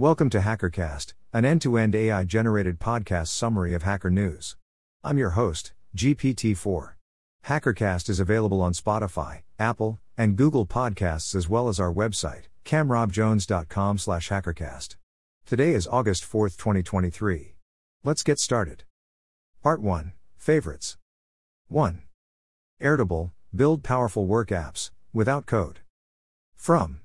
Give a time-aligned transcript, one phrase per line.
[0.00, 4.56] Welcome to HackerCast, an end to end AI generated podcast summary of hacker news.
[5.04, 6.94] I'm your host, GPT4.
[7.44, 13.98] HackerCast is available on Spotify, Apple, and Google Podcasts as well as our website, camrobjones.com
[13.98, 14.96] slash hackercast.
[15.44, 17.56] Today is August 4th, 2023.
[18.02, 18.84] Let's get started.
[19.62, 20.96] Part 1 Favorites
[21.68, 22.00] 1.
[22.80, 25.80] Airtable, build powerful work apps, without code.
[26.56, 27.00] From.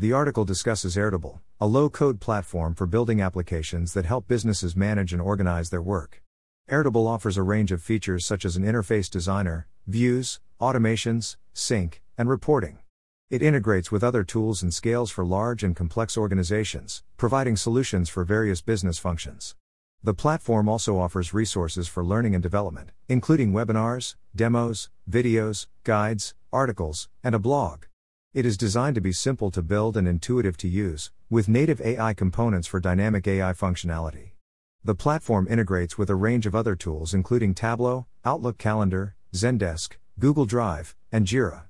[0.00, 5.12] The article discusses Airtable, a low code platform for building applications that help businesses manage
[5.12, 6.22] and organize their work.
[6.70, 12.30] Airtable offers a range of features such as an interface designer, views, automations, sync, and
[12.30, 12.78] reporting.
[13.28, 18.24] It integrates with other tools and scales for large and complex organizations, providing solutions for
[18.24, 19.54] various business functions.
[20.02, 27.10] The platform also offers resources for learning and development, including webinars, demos, videos, guides, articles,
[27.22, 27.84] and a blog.
[28.32, 32.14] It is designed to be simple to build and intuitive to use, with native AI
[32.14, 34.30] components for dynamic AI functionality.
[34.84, 40.44] The platform integrates with a range of other tools including Tableau, Outlook Calendar, Zendesk, Google
[40.44, 41.64] Drive, and Jira.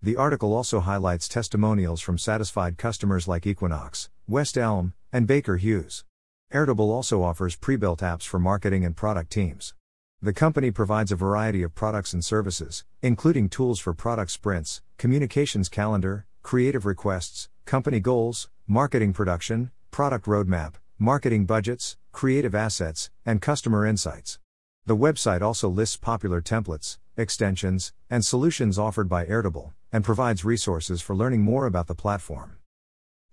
[0.00, 6.02] The article also highlights testimonials from satisfied customers like Equinox, West Elm, and Baker Hughes.
[6.50, 9.74] Airtable also offers pre built apps for marketing and product teams.
[10.22, 15.68] The company provides a variety of products and services, including tools for product sprints, communications
[15.68, 23.86] calendar, creative requests, company goals, marketing production, product roadmap, marketing budgets, creative assets, and customer
[23.86, 24.38] insights.
[24.86, 31.02] The website also lists popular templates, extensions, and solutions offered by Airtable, and provides resources
[31.02, 32.58] for learning more about the platform.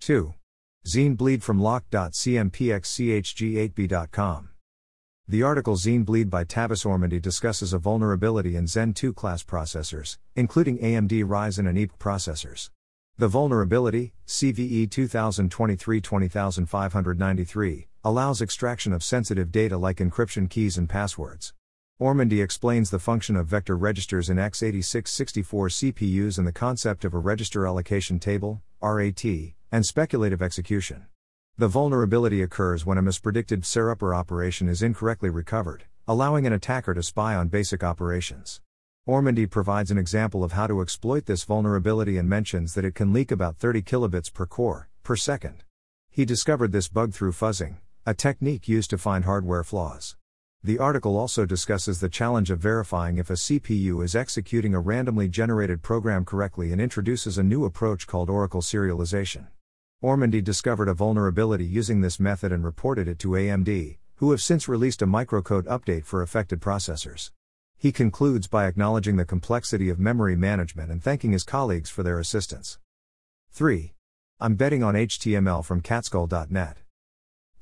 [0.00, 0.34] 2.
[0.86, 4.53] Zenbleed from lock.cmpxchg8b.com.
[5.26, 10.76] The article Zenbleed by Tavis Ormandy discusses a vulnerability in Zen 2 class processors, including
[10.80, 12.68] AMD Ryzen and EPYC processors.
[13.16, 21.54] The vulnerability, CVE 2023 20593, allows extraction of sensitive data like encryption keys and passwords.
[21.98, 27.14] Ormandy explains the function of vector registers in x86 64 CPUs and the concept of
[27.14, 29.24] a register allocation table, RAT,
[29.72, 31.06] and speculative execution.
[31.56, 37.02] The vulnerability occurs when a mispredicted VZEROUPPER operation is incorrectly recovered, allowing an attacker to
[37.02, 38.60] spy on basic operations.
[39.06, 43.12] Ormandy provides an example of how to exploit this vulnerability and mentions that it can
[43.12, 45.62] leak about 30 kilobits per core per second.
[46.10, 50.16] He discovered this bug through fuzzing, a technique used to find hardware flaws.
[50.64, 55.28] The article also discusses the challenge of verifying if a CPU is executing a randomly
[55.28, 59.46] generated program correctly and introduces a new approach called Oracle serialization.
[60.04, 64.68] Ormandy discovered a vulnerability using this method and reported it to AMD, who have since
[64.68, 67.30] released a microcode update for affected processors.
[67.78, 72.18] He concludes by acknowledging the complexity of memory management and thanking his colleagues for their
[72.18, 72.78] assistance.
[73.52, 73.94] 3.
[74.40, 76.76] I'm betting on HTML from catskull.net.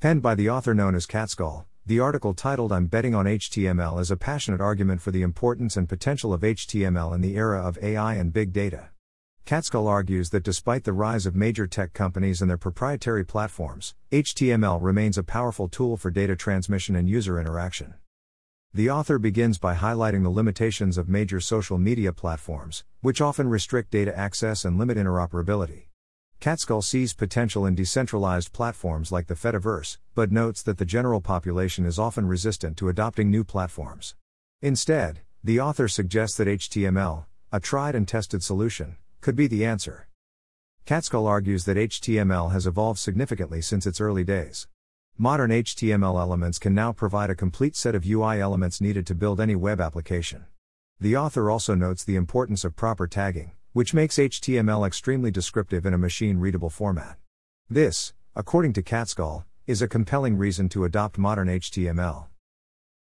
[0.00, 4.10] Penned by the author known as Catskull, the article titled I'm Betting on HTML is
[4.10, 8.14] a passionate argument for the importance and potential of HTML in the era of AI
[8.14, 8.88] and big data.
[9.44, 14.78] Catskull argues that despite the rise of major tech companies and their proprietary platforms, HTML
[14.80, 17.94] remains a powerful tool for data transmission and user interaction.
[18.72, 23.91] The author begins by highlighting the limitations of major social media platforms, which often restrict
[23.91, 25.86] data access and limit interoperability.
[26.41, 31.84] Catskull sees potential in decentralized platforms like the Fediverse, but notes that the general population
[31.84, 34.14] is often resistant to adopting new platforms.
[34.62, 40.08] Instead, the author suggests that HTML, a tried and tested solution, could be the answer.
[40.84, 44.66] Catskull argues that HTML has evolved significantly since its early days.
[45.16, 49.40] Modern HTML elements can now provide a complete set of UI elements needed to build
[49.40, 50.46] any web application.
[50.98, 55.94] The author also notes the importance of proper tagging, which makes HTML extremely descriptive in
[55.94, 57.16] a machine readable format.
[57.70, 62.26] This, according to Catskull, is a compelling reason to adopt modern HTML.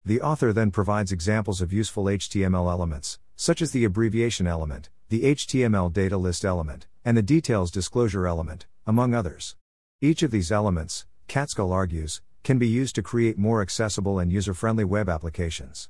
[0.05, 5.23] The author then provides examples of useful HTML elements, such as the abbreviation element, the
[5.23, 9.55] HTML data list element, and the details disclosure element, among others.
[9.99, 14.53] Each of these elements, Catskull argues, can be used to create more accessible and user
[14.53, 15.89] friendly web applications.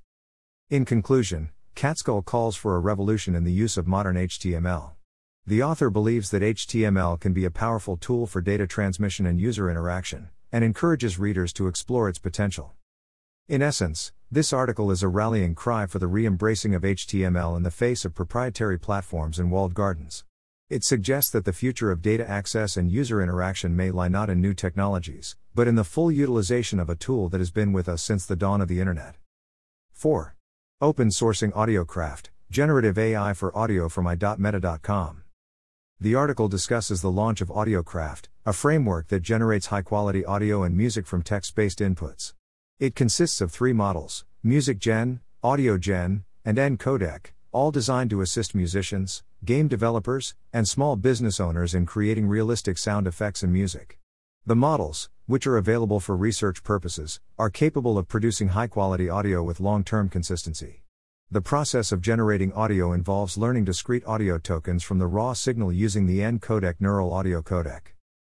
[0.69, 4.91] In conclusion, Catskull calls for a revolution in the use of modern HTML.
[5.45, 9.69] The author believes that HTML can be a powerful tool for data transmission and user
[9.69, 12.75] interaction, and encourages readers to explore its potential.
[13.49, 17.63] In essence, this article is a rallying cry for the re embracing of HTML in
[17.63, 20.23] the face of proprietary platforms and walled gardens.
[20.69, 24.39] It suggests that the future of data access and user interaction may lie not in
[24.39, 28.01] new technologies, but in the full utilization of a tool that has been with us
[28.01, 29.17] since the dawn of the Internet.
[29.91, 30.33] 4.
[30.79, 35.23] Open sourcing AudioCraft, generative AI for audio from i.meta.com.
[35.99, 40.77] The article discusses the launch of AudioCraft, a framework that generates high quality audio and
[40.77, 42.33] music from text based inputs.
[42.81, 48.55] It consists of three models Music Gen, Audio Gen, and EnCodec, all designed to assist
[48.55, 53.99] musicians, game developers, and small business owners in creating realistic sound effects and music.
[54.47, 59.43] The models, which are available for research purposes, are capable of producing high quality audio
[59.43, 60.81] with long term consistency.
[61.29, 66.07] The process of generating audio involves learning discrete audio tokens from the raw signal using
[66.07, 67.93] the EnCodec neural audio codec.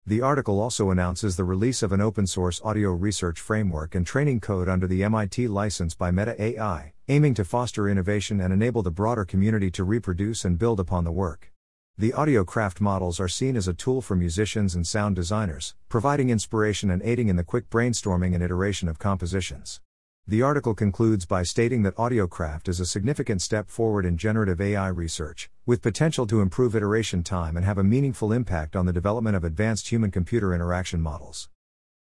[0.07, 4.39] The article also announces the release of an open source audio research framework and training
[4.39, 8.91] code under the MIT license by Meta AI, aiming to foster innovation and enable the
[8.91, 11.51] broader community to reproduce and build upon the work.
[11.97, 16.91] The AudioCraft models are seen as a tool for musicians and sound designers, providing inspiration
[16.91, 19.81] and aiding in the quick brainstorming and iteration of compositions.
[20.27, 24.87] The article concludes by stating that AudioCraft is a significant step forward in generative AI
[24.87, 29.35] research, with potential to improve iteration time and have a meaningful impact on the development
[29.35, 31.49] of advanced human computer interaction models.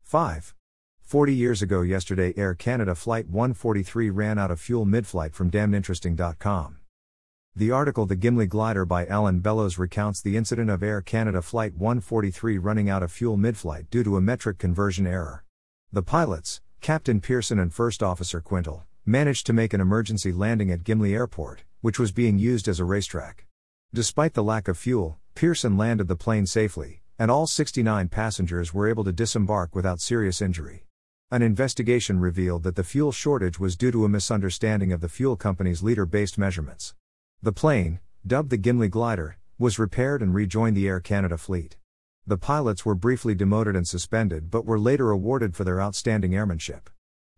[0.03, 0.55] 5.
[1.01, 5.51] 40 years ago yesterday, Air Canada Flight 143 ran out of fuel mid flight from
[5.51, 6.77] damninteresting.com.
[7.57, 11.75] The article The Gimli Glider by Alan Bellows recounts the incident of Air Canada Flight
[11.75, 15.43] 143 running out of fuel mid flight due to a metric conversion error.
[15.91, 20.83] The pilots, Captain Pearson and First Officer Quintal, managed to make an emergency landing at
[20.83, 23.45] Gimli Airport, which was being used as a racetrack.
[23.93, 28.87] Despite the lack of fuel, Pearson landed the plane safely, and all 69 passengers were
[28.87, 30.85] able to disembark without serious injury.
[31.29, 35.35] An investigation revealed that the fuel shortage was due to a misunderstanding of the fuel
[35.35, 36.93] company's liter based measurements.
[37.41, 41.75] The plane, dubbed the Gimli Glider, was repaired and rejoined the Air Canada fleet.
[42.29, 46.89] The pilots were briefly demoted and suspended but were later awarded for their outstanding airmanship.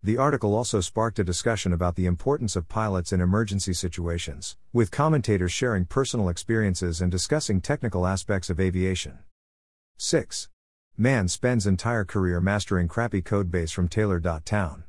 [0.02, 4.90] The article also sparked a discussion about the importance of pilots in emergency situations, with
[4.90, 9.20] commentators sharing personal experiences and discussing technical aspects of aviation.
[9.98, 10.48] 6.
[10.96, 14.82] Man spends entire career mastering crappy codebase from Taylor.town.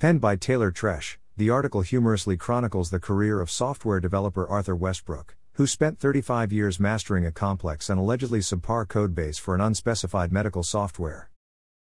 [0.00, 5.36] Penned by Taylor Troesh, the article humorously chronicles the career of software developer Arthur Westbrook,
[5.54, 10.62] who spent 35 years mastering a complex and allegedly subpar codebase for an unspecified medical
[10.62, 11.30] software.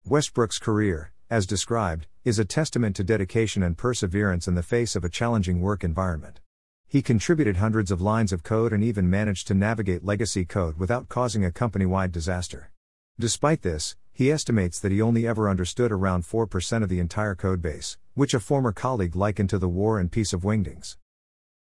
[0.04, 5.04] Westbrook's career, as described, is a testament to dedication and perseverance in the face of
[5.04, 6.40] a challenging work environment.
[6.88, 11.08] He contributed hundreds of lines of code and even managed to navigate legacy code without
[11.08, 12.72] causing a company wide disaster.
[13.20, 17.98] Despite this, he estimates that he only ever understood around 4% of the entire codebase,
[18.14, 20.96] which a former colleague likened to the war and peace of wingdings.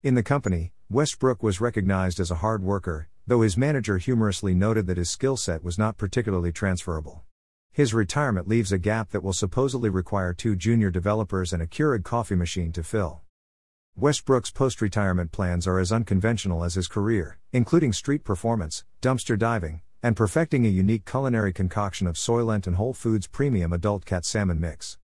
[0.03, 4.88] In the company, Westbrook was recognized as a hard worker, though his manager humorously noted
[4.88, 7.21] that his skill set was not particularly transferable.
[7.71, 12.03] His retirement leaves a gap that will supposedly require two junior developers and a Keurig
[12.03, 13.21] coffee machine to fill.
[13.95, 19.81] Westbrook's post retirement plans are as unconventional as his career, including street performance, dumpster diving,
[20.01, 24.59] and perfecting a unique culinary concoction of Soylent and Whole Foods premium adult cat salmon
[24.59, 24.97] mix.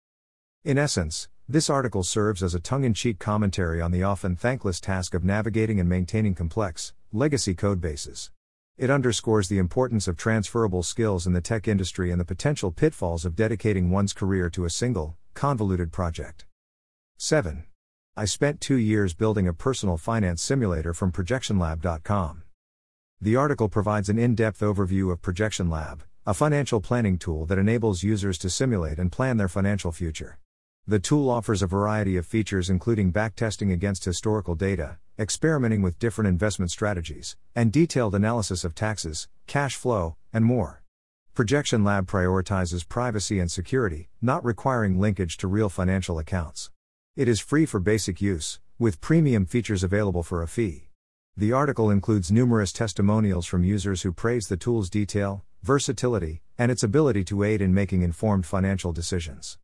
[0.63, 4.79] In essence, this article serves as a tongue in cheek commentary on the often thankless
[4.79, 8.31] task of navigating and maintaining complex, legacy codebases.
[8.79, 13.25] It underscores the importance of transferable skills in the tech industry and the potential pitfalls
[13.25, 16.45] of dedicating one's career to a single, convoluted project.
[17.17, 17.65] 7.
[18.17, 22.41] I spent two years building a personal finance simulator from ProjectionLab.com.
[23.21, 27.59] The article provides an in depth overview of Projection Lab, a financial planning tool that
[27.59, 30.39] enables users to simulate and plan their financial future.
[30.87, 36.27] The tool offers a variety of features, including backtesting against historical data, experimenting with different
[36.27, 40.83] investment strategies, and detailed analysis of taxes, cash flow, and more.
[41.33, 46.69] Projection Lab prioritizes privacy and security, not requiring linkage to real financial accounts.
[47.15, 50.89] It is free for basic use, with premium features available for a fee.
[51.35, 56.83] The article includes numerous testimonials from users who praise the tool's detail, versatility, and its
[56.83, 59.57] ability to aid in making informed financial decisions.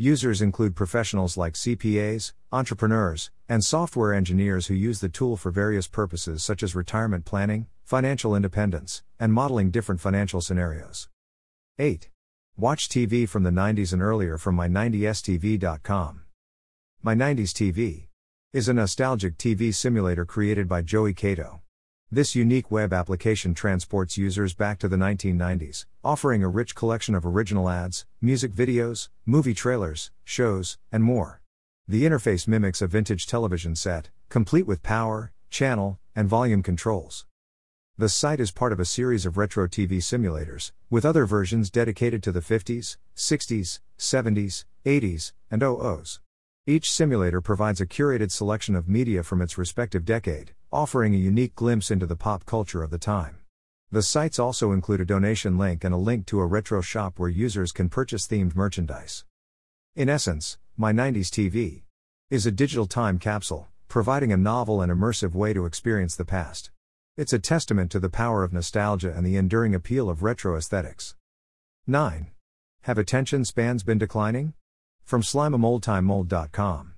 [0.00, 5.88] Users include professionals like CPAs, entrepreneurs, and software engineers who use the tool for various
[5.88, 11.08] purposes such as retirement planning, financial independence, and modeling different financial scenarios.
[11.80, 12.10] 8.
[12.56, 16.20] Watch TV from the 90s and earlier from my90stv.com.
[17.02, 18.06] My 90s TV
[18.52, 21.62] is a nostalgic TV simulator created by Joey Cato.
[22.10, 27.26] This unique web application transports users back to the 1990s, offering a rich collection of
[27.26, 31.42] original ads, music videos, movie trailers, shows, and more.
[31.86, 37.26] The interface mimics a vintage television set, complete with power, channel, and volume controls.
[37.98, 42.22] The site is part of a series of retro TV simulators, with other versions dedicated
[42.22, 46.20] to the 50s, 60s, 70s, 80s, and 00s.
[46.66, 51.54] Each simulator provides a curated selection of media from its respective decade, offering a unique
[51.54, 53.38] glimpse into the pop culture of the time.
[53.90, 57.30] The sites also include a donation link and a link to a retro shop where
[57.30, 59.24] users can purchase themed merchandise.
[59.96, 61.82] In essence, My 90s TV
[62.30, 66.70] is a digital time capsule, providing a novel and immersive way to experience the past.
[67.16, 71.16] It's a testament to the power of nostalgia and the enduring appeal of retro aesthetics.
[71.86, 72.30] 9.
[72.82, 74.52] Have attention spans been declining?
[75.02, 76.94] From slimemoldtimemold.com.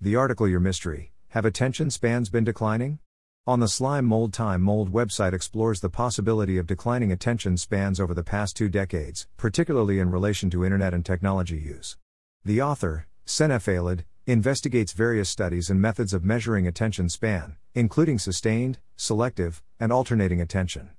[0.00, 3.00] The article Your Mystery Have attention spans been declining?
[3.46, 8.14] On the Slime Mold Time Mold website explores the possibility of declining attention spans over
[8.14, 11.98] the past two decades, particularly in relation to internet and technology use.
[12.46, 18.78] The author, Senef Alid, investigates various studies and methods of measuring attention span, including sustained,
[18.96, 20.92] selective, and alternating attention.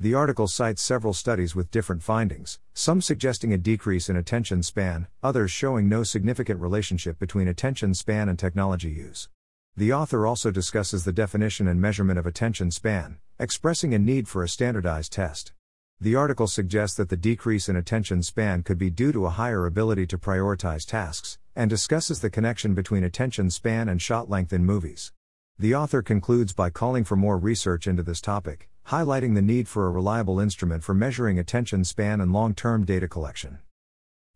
[0.00, 5.08] The article cites several studies with different findings, some suggesting a decrease in attention span,
[5.22, 9.28] others showing no significant relationship between attention span and technology use.
[9.76, 14.44] The author also discusses the definition and measurement of attention span, expressing a need for
[14.44, 15.52] a standardized test.
[16.00, 19.66] The article suggests that the decrease in attention span could be due to a higher
[19.66, 24.64] ability to prioritize tasks, and discusses the connection between attention span and shot length in
[24.64, 25.12] movies.
[25.58, 29.88] The author concludes by calling for more research into this topic, highlighting the need for
[29.88, 33.58] a reliable instrument for measuring attention span and long term data collection.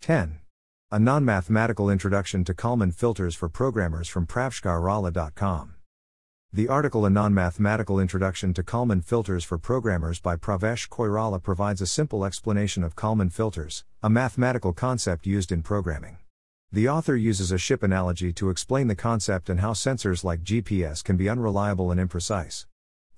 [0.01, 0.41] 10.
[0.91, 5.75] A non mathematical introduction to Kalman filters for programmers from praveshkoirala.com.
[6.51, 11.83] The article A Non Mathematical Introduction to Kalman Filters for Programmers by Pravesh Koirala provides
[11.83, 16.17] a simple explanation of Kalman filters, a mathematical concept used in programming.
[16.73, 21.05] The author uses a ship analogy to explain the concept and how sensors like GPS
[21.05, 22.65] can be unreliable and imprecise.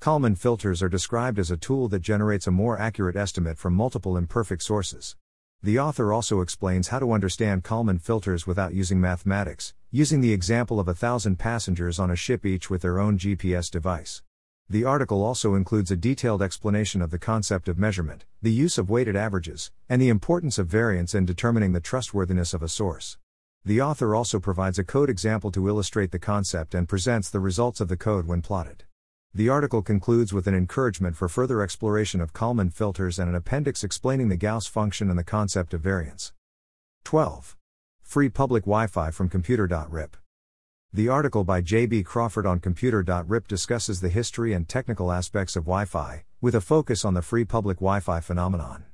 [0.01, 4.17] Kalman filters are described as a tool that generates a more accurate estimate from multiple
[4.17, 5.15] imperfect sources.
[5.63, 10.81] The author also explains how to understand Kalman filters without using mathematics, using the example
[10.81, 14.23] of a thousand passengers on a ship each with their own GPS device.
[14.71, 18.89] The article also includes a detailed explanation of the concept of measurement, the use of
[18.89, 23.19] weighted averages, and the importance of variance in determining the trustworthiness of a source.
[23.63, 27.83] The author also provides a code example to illustrate the concept and presents the results
[27.83, 28.85] of the code when plotted.
[29.33, 33.85] The article concludes with an encouragement for further exploration of Kalman filters and an appendix
[33.85, 36.33] explaining the Gauss function and the concept of variance.
[37.05, 37.57] 12.
[38.03, 40.17] Free public Wi Fi from Computer.rip.
[40.93, 42.03] The article by J.B.
[42.03, 47.05] Crawford on Computer.rip discusses the history and technical aspects of Wi Fi, with a focus
[47.05, 48.85] on the free public Wi Fi phenomenon.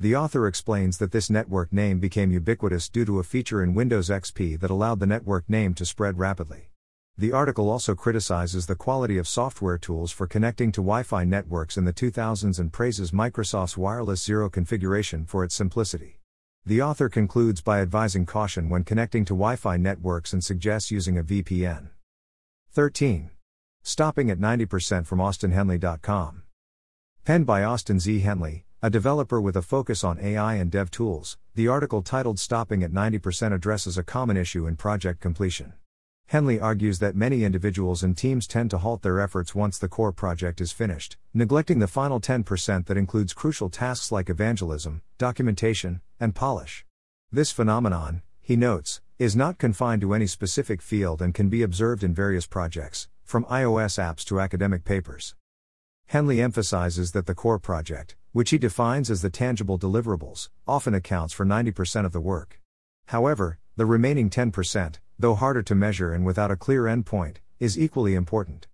[0.00, 4.08] The author explains that this network name became ubiquitous due to a feature in Windows
[4.08, 6.70] XP that allowed the network name to spread rapidly.
[7.18, 11.78] The article also criticizes the quality of software tools for connecting to Wi Fi networks
[11.78, 16.20] in the 2000s and praises Microsoft's Wireless Zero configuration for its simplicity.
[16.66, 21.16] The author concludes by advising caution when connecting to Wi Fi networks and suggests using
[21.16, 21.88] a VPN.
[22.72, 23.30] 13.
[23.82, 26.42] Stopping at 90% from AustinHenley.com.
[27.24, 28.20] Penned by Austin Z.
[28.20, 32.82] Henley, a developer with a focus on AI and dev tools, the article titled Stopping
[32.82, 35.72] at 90% addresses a common issue in project completion.
[36.28, 40.10] Henley argues that many individuals and teams tend to halt their efforts once the core
[40.10, 46.34] project is finished, neglecting the final 10% that includes crucial tasks like evangelism, documentation, and
[46.34, 46.84] polish.
[47.30, 52.02] This phenomenon, he notes, is not confined to any specific field and can be observed
[52.02, 55.36] in various projects, from iOS apps to academic papers.
[56.06, 61.32] Henley emphasizes that the core project, which he defines as the tangible deliverables, often accounts
[61.32, 62.60] for 90% of the work.
[63.06, 68.14] However, the remaining 10%, though harder to measure and without a clear endpoint, is equally
[68.14, 68.66] important.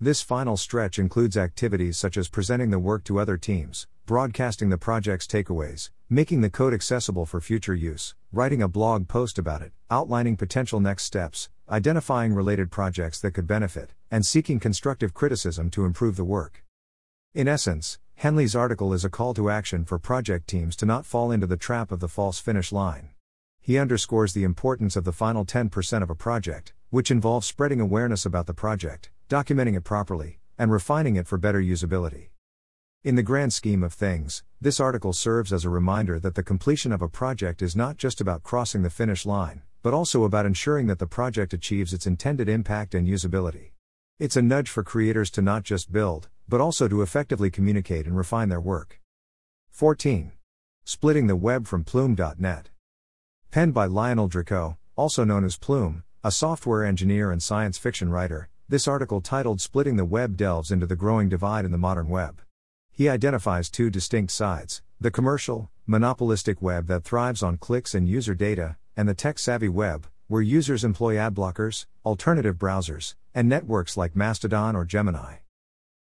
[0.00, 4.78] This final stretch includes activities such as presenting the work to other teams, broadcasting the
[4.78, 9.72] project's takeaways, making the code accessible for future use, writing a blog post about it,
[9.90, 15.84] outlining potential next steps, identifying related projects that could benefit, and seeking constructive criticism to
[15.84, 16.64] improve the work.
[17.34, 21.30] In essence, Henley's article is a call to action for project teams to not fall
[21.30, 23.10] into the trap of the false finish line
[23.70, 28.26] he underscores the importance of the final 10% of a project, which involves spreading awareness
[28.26, 32.30] about the project, documenting it properly, and refining it for better usability.
[33.04, 36.90] In the grand scheme of things, this article serves as a reminder that the completion
[36.90, 40.88] of a project is not just about crossing the finish line, but also about ensuring
[40.88, 43.70] that the project achieves its intended impact and usability.
[44.18, 48.16] It's a nudge for creators to not just build, but also to effectively communicate and
[48.16, 49.00] refine their work.
[49.70, 50.32] 14.
[50.84, 52.70] Splitting the web from Ploum.net.
[53.50, 58.48] Penned by Lionel Dricot, also known as Ploum, a software engineer and science fiction writer,
[58.68, 62.42] this article titled Splitting the Web delves into the growing divide in the modern web.
[62.92, 68.36] He identifies two distinct sides the commercial, monopolistic web that thrives on clicks and user
[68.36, 73.96] data, and the tech savvy web, where users employ ad blockers, alternative browsers, and networks
[73.96, 75.38] like Mastodon or Gemini.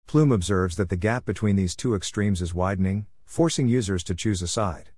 [0.08, 4.44] Ploum observes that the gap between these two extremes is widening, forcing users to choose
[4.44, 4.92] a side.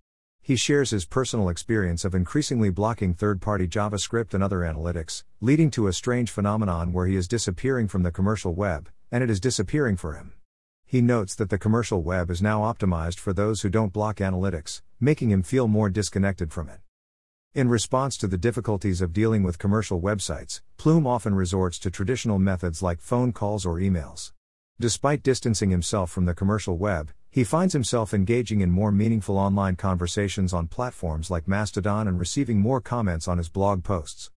[0.45, 5.71] He shares his personal experience of increasingly blocking third party JavaScript and other analytics, leading
[5.71, 9.39] to a strange phenomenon where he is disappearing from the commercial web, and it is
[9.39, 10.33] disappearing for him.
[10.85, 14.81] He notes that the commercial web is now optimized for those who don't block analytics,
[14.99, 16.81] making him feel more disconnected from it.
[17.53, 22.37] In response to the difficulties of dealing with commercial websites, Ploum often resorts to traditional
[22.37, 24.33] methods like phone calls or emails.
[24.77, 29.75] Despite distancing himself from the commercial web, he finds himself engaging in more meaningful online
[29.75, 34.29] conversations on platforms like Mastodon and receiving more comments on his blog posts.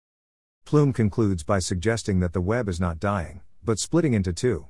[0.64, 4.68] Ploum concludes by suggesting that the web is not dying, but splitting into two.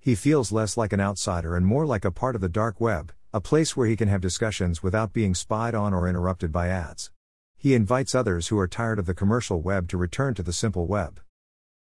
[0.00, 3.12] He feels less like an outsider and more like a part of the dark web,
[3.32, 7.12] a place where he can have discussions without being spied on or interrupted by ads.
[7.56, 10.88] He invites others who are tired of the commercial web to return to the simple
[10.88, 11.20] web.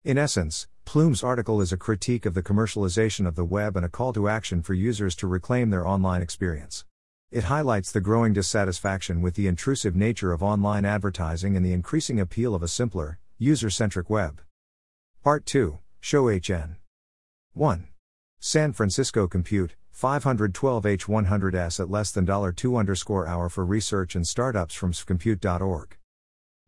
[0.03, 3.89] In essence, Ploum's article is a critique of the commercialization of the web and a
[3.89, 6.85] call to action for users to reclaim their online experience.
[7.29, 12.21] It highlights the growing dissatisfaction with the intrusive nature of online advertising and the increasing
[12.21, 14.39] appeal of a simpler, user centric web.
[15.25, 16.77] Part 2 Show HN
[17.51, 17.87] 1.
[18.39, 24.93] San Francisco Compute, 512H100S at less than $2 underscore hour for research and startups from
[24.93, 25.97] sfcompute.org.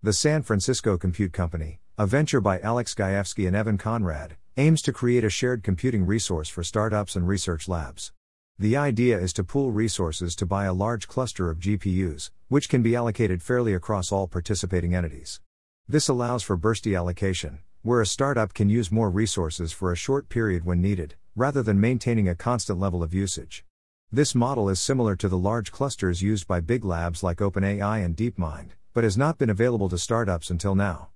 [0.03, 4.93] The San Francisco Compute Company, a venture by Alex Gajewski and Evan Conrad, aims to
[4.93, 8.13] create a shared computing resource for startups and research labs.
[8.57, 12.81] The idea is to pool resources to buy a large cluster of GPUs, which can
[12.81, 15.41] be allocated fairly across all participating entities.
[15.89, 20.29] This allows for bursty allocation, where a startup can use more resources for a short
[20.29, 23.65] period when needed, rather than maintaining a constant level of usage.
[24.09, 28.15] This model is similar to the large clusters used by big labs like OpenAI and
[28.15, 31.09] DeepMind, but has not been available to startups until now.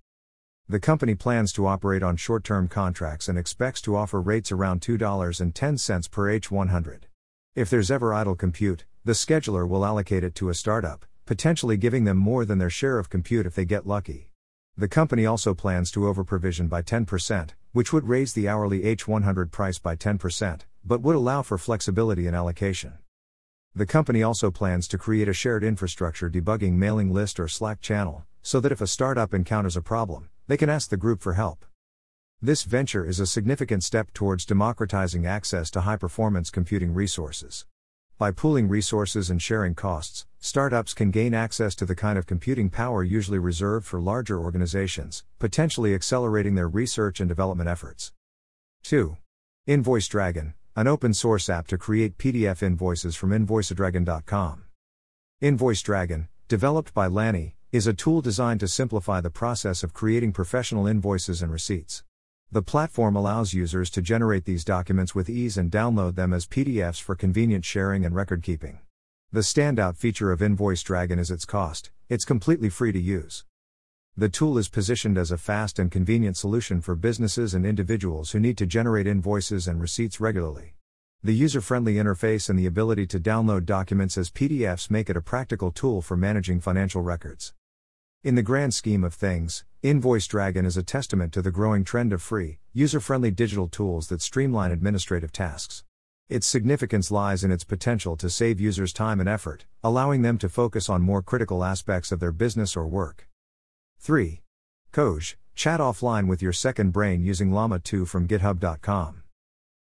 [0.70, 4.80] The company plans to operate on short term contracts and expects to offer rates around
[4.80, 7.02] $2.10 per H100.
[7.54, 12.06] If there's ever idle compute, the scheduler will allocate it to a startup, potentially giving
[12.06, 14.32] them more than their share of compute if they get lucky.
[14.78, 19.80] The company also plans to overprovision by 10%, which would raise the hourly H100 price
[19.80, 22.94] by 10%, but would allow for flexibility in allocation.
[23.76, 28.26] The company also plans to create a shared infrastructure debugging mailing list or Slack channel,
[28.42, 31.66] so that if a startup encounters a problem, they can ask the group for help.
[32.42, 37.66] This venture is a significant step towards democratizing access to high performance computing resources.
[38.18, 42.70] By pooling resources and sharing costs, startups can gain access to the kind of computing
[42.70, 48.12] power usually reserved for larger organizations, potentially accelerating their research and development efforts.
[48.84, 49.18] 2.
[49.66, 54.64] Invoice Dragon, an open source app to create PDF invoices from invoicedragon.com.
[55.42, 60.32] Invoice Dragon, developed by Lanny, is a tool designed to simplify the process of creating
[60.32, 62.04] professional invoices and receipts.
[62.52, 67.02] The platform allows users to generate these documents with ease and download them as PDFs
[67.02, 68.78] for convenient sharing and record keeping.
[69.32, 73.44] The standout feature of Invoice Dragon is its cost, it's completely free to use.
[74.16, 78.40] The tool is positioned as a fast and convenient solution for businesses and individuals who
[78.40, 80.76] need to generate invoices and receipts regularly.
[81.24, 85.22] The user friendly interface and the ability to download documents as PDFs make it a
[85.22, 87.56] practical tool for managing financial records.
[88.24, 92.14] In the grand scheme of things, Invoice Dragon is a testament to the growing trend
[92.14, 95.84] of free, user friendly digital tools that streamline administrative tasks.
[96.30, 100.48] Its significance lies in its potential to save users time and effort, allowing them to
[100.48, 103.28] focus on more critical aspects of their business or work.
[104.00, 104.42] 3.
[104.94, 109.24] Khoj, chat offline with your second brain using Llama 2 from GitHub.com.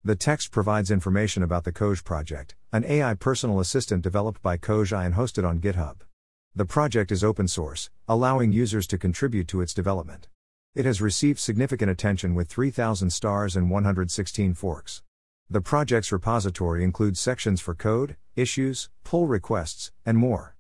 [0.05, 4.93] The text provides information about the Khoj project, an AI personal assistant developed by Khoj
[4.93, 6.03] and hosted on GitHub.
[6.59, 10.27] The project is open source, allowing users to contribute to its development.
[10.75, 15.05] It has received significant attention with 3,000 stars and 116 forks.
[15.49, 20.57] The project's repository includes sections for code, issues, pull requests, and more.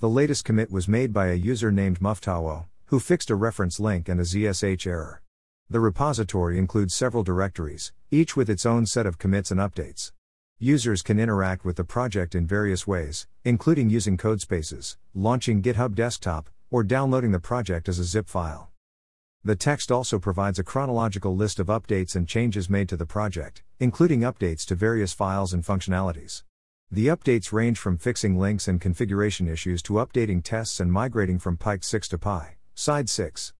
[0.00, 4.08] The latest commit was made by a user named Muftawo, who fixed a reference link
[4.08, 5.20] and a ZSH error.
[5.68, 10.12] The repository includes several directories, each with its own set of commits and updates.
[10.64, 16.48] Users can interact with the project in various ways, including using codespaces, launching GitHub Desktop,
[16.70, 18.70] or downloading the project as a zip file.
[19.42, 23.64] The text also provides a chronological list of updates and changes made to the project,
[23.80, 26.44] including updates to various files and functionalities.
[26.92, 31.56] The updates range from fixing links and configuration issues to updating tests and migrating from
[31.56, 33.52] Pike 6 to Pi, Side 6.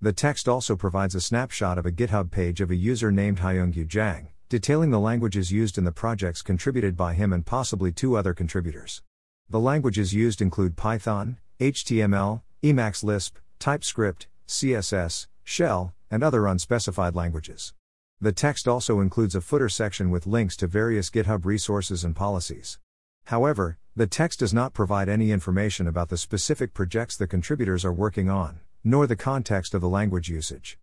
[0.00, 3.88] The text also provides a snapshot of a GitHub page of a user named Hyungyu
[3.88, 8.32] Jang, detailing the languages used in the projects contributed by him and possibly two other
[8.32, 9.02] contributors.
[9.50, 17.74] The languages used include Python, HTML, Emacs Lisp, TypeScript, CSS, Shell, and other unspecified languages.
[18.20, 22.78] The text also includes a footer section with links to various GitHub resources and policies.
[23.26, 27.92] However, the text does not provide any information about the specific projects the contributors are
[27.92, 30.78] working on, nor the context of the language usage.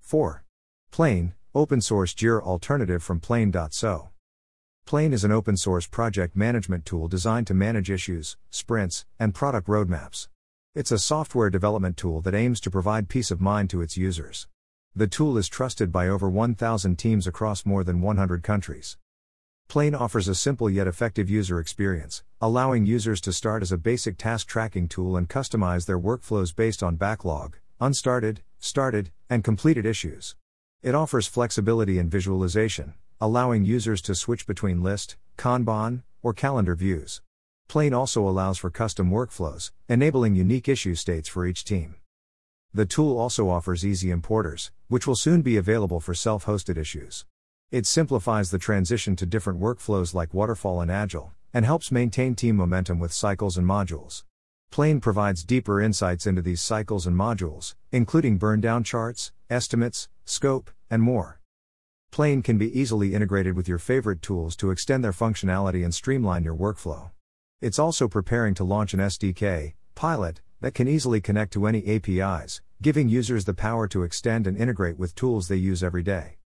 [0.00, 0.44] 4.
[0.90, 4.10] Plane, open source Jira alternative from Plane.so.
[4.86, 9.66] Plane is an open source project management tool designed to manage issues, sprints, and product
[9.66, 10.28] roadmaps.
[10.76, 14.46] It's a software development tool that aims to provide peace of mind to its users.
[14.94, 18.96] The tool is trusted by over 1,000 teams across more than 100 countries.
[19.66, 24.18] Plane offers a simple yet effective user experience, allowing users to start as a basic
[24.18, 30.36] task tracking tool and customize their workflows based on backlog, unstarted, started, and completed issues.
[30.82, 37.20] It offers flexibility in visualization, allowing users to switch between list, Kanban, or calendar views.
[37.68, 41.96] Plane also allows for custom workflows, enabling unique issue states for each team.
[42.72, 47.26] The tool also offers easy importers, which will soon be available for self hosted issues.
[47.70, 52.56] It simplifies the transition to different workflows like waterfall and agile, and helps maintain team
[52.56, 54.22] momentum with cycles and modules.
[54.70, 60.70] Plane provides deeper insights into these cycles and modules, including burn down charts, estimates, scope,
[60.88, 61.40] and more.
[62.10, 66.44] Plane can be easily integrated with your favorite tools to extend their functionality and streamline
[66.44, 67.10] your workflow.
[67.60, 72.62] It's also preparing to launch an SDK, Pilot, that can easily connect to any APIs,
[72.80, 76.38] giving users the power to extend and integrate with tools they use every day.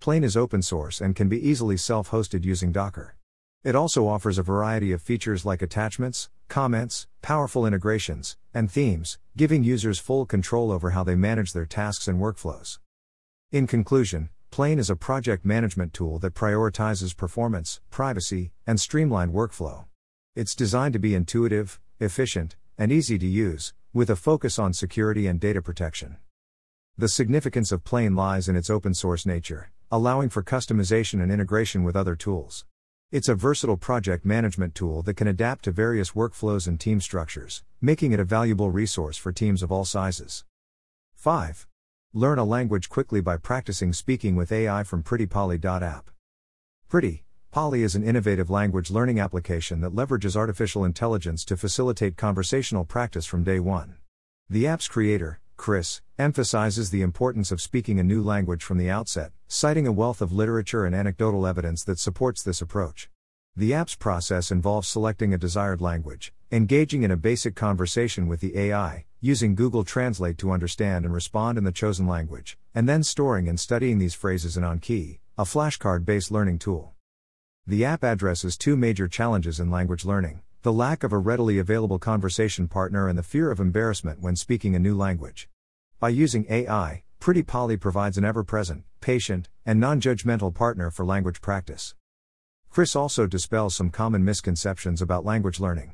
[0.00, 3.16] Plane is open source and can be easily self hosted using Docker.
[3.62, 9.62] It also offers a variety of features like attachments, comments, powerful integrations, and themes, giving
[9.62, 12.78] users full control over how they manage their tasks and workflows.
[13.52, 19.86] In conclusion, Plane is a project management tool that prioritizes performance, privacy, and streamlined workflow.
[20.36, 25.26] It's designed to be intuitive, efficient, and easy to use, with a focus on security
[25.26, 26.18] and data protection.
[26.96, 31.82] The significance of Plane lies in its open source nature allowing for customization and integration
[31.82, 32.64] with other tools.
[33.10, 37.64] It's a versatile project management tool that can adapt to various workflows and team structures,
[37.80, 40.44] making it a valuable resource for teams of all sizes.
[41.16, 41.66] 5.
[42.12, 46.10] Learn a language quickly by practicing speaking with AI from PrettyPolly.app.
[46.88, 52.84] Pretty Polly is an innovative language learning application that leverages artificial intelligence to facilitate conversational
[52.84, 53.94] practice from day one.
[54.48, 59.30] The app's creator, Chris, emphasizes the importance of speaking a new language from the outset,
[59.46, 63.08] citing a wealth of literature and anecdotal evidence that supports this approach.
[63.54, 68.58] The app's process involves selecting a desired language, engaging in a basic conversation with the
[68.58, 73.48] AI, using Google Translate to understand and respond in the chosen language, and then storing
[73.48, 76.94] and studying these phrases in Anki, a flashcard based learning tool.
[77.66, 81.98] The app addresses two major challenges in language learning the lack of a readily available
[81.98, 85.48] conversation partner and the fear of embarrassment when speaking a new language.
[85.98, 91.04] By using AI, Pretty Polly provides an ever present, patient, and non judgmental partner for
[91.04, 91.94] language practice.
[92.70, 95.92] Chris also dispels some common misconceptions about language learning.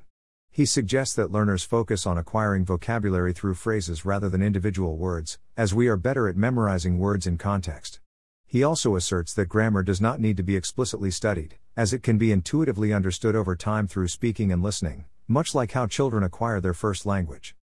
[0.57, 5.75] He suggests that learners focus on acquiring vocabulary through phrases rather than individual words, as
[5.75, 8.01] we are better at memorizing words in context.
[8.47, 12.17] He also asserts that grammar does not need to be explicitly studied, as it can
[12.17, 16.73] be intuitively understood over time through speaking and listening, much like how children acquire their
[16.73, 17.55] first language.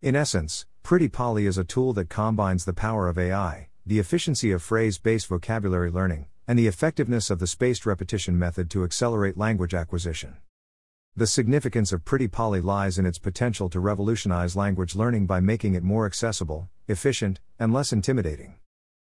[0.00, 4.52] In essence, Pretty Polly is a tool that combines the power of AI, the efficiency
[4.52, 9.36] of phrase based vocabulary learning, and the effectiveness of the spaced repetition method to accelerate
[9.36, 10.38] language acquisition.
[11.14, 15.74] The significance of Pretty Polly lies in its potential to revolutionize language learning by making
[15.74, 18.54] it more accessible, efficient, and less intimidating.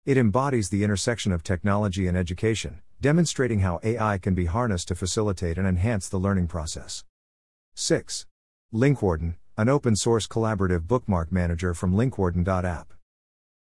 [0.06, 4.96] It embodies the intersection of technology and education, demonstrating how AI can be harnessed to
[4.96, 7.06] facilitate and enhance the learning process.
[7.76, 8.26] 6.
[8.74, 12.92] Linkwarden, an open source collaborative bookmark manager from linkwarden.app.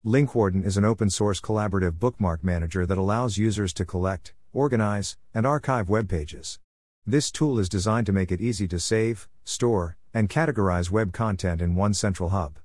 [0.04, 5.44] Linkwarden is an open source collaborative bookmark manager that allows users to collect, organize, and
[5.44, 6.60] archive web pages.
[7.08, 11.62] This tool is designed to make it easy to save, store, and categorize web content
[11.62, 12.58] in one central hub.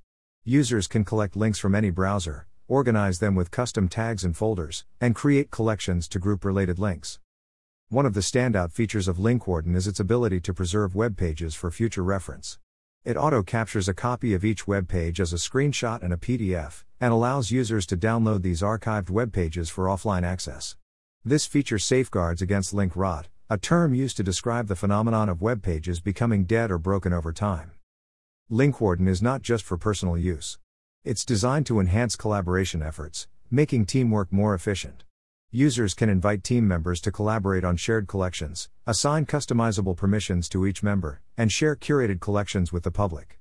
[0.43, 5.13] Users can collect links from any browser, organize them with custom tags and folders, and
[5.13, 7.19] create collections to group related links.
[7.89, 11.69] One of the standout features of Linkwarden is its ability to preserve web pages for
[11.69, 12.57] future reference.
[13.05, 16.83] It auto captures a copy of each web page as a screenshot and a PDF,
[16.99, 20.77] and allows users to download these archived web pages for offline access.
[21.23, 25.61] This feature safeguards against link rot, a term used to describe the phenomenon of web
[25.61, 27.73] pages becoming dead or broken over time.
[28.49, 30.57] Linkwarden is not just for personal use.
[31.03, 35.03] It's designed to enhance collaboration efforts, making teamwork more efficient.
[35.51, 40.81] Users can invite team members to collaborate on shared collections, assign customizable permissions to each
[40.81, 43.37] member, and share curated collections with the public.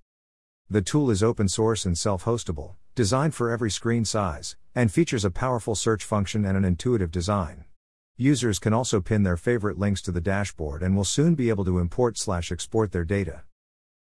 [0.68, 5.25] The tool is open source and self hostable, designed for every screen size, and features
[5.25, 7.64] a powerful search function and an intuitive design.
[8.22, 11.64] Users can also pin their favorite links to the dashboard and will soon be able
[11.64, 13.44] to import slash export their data.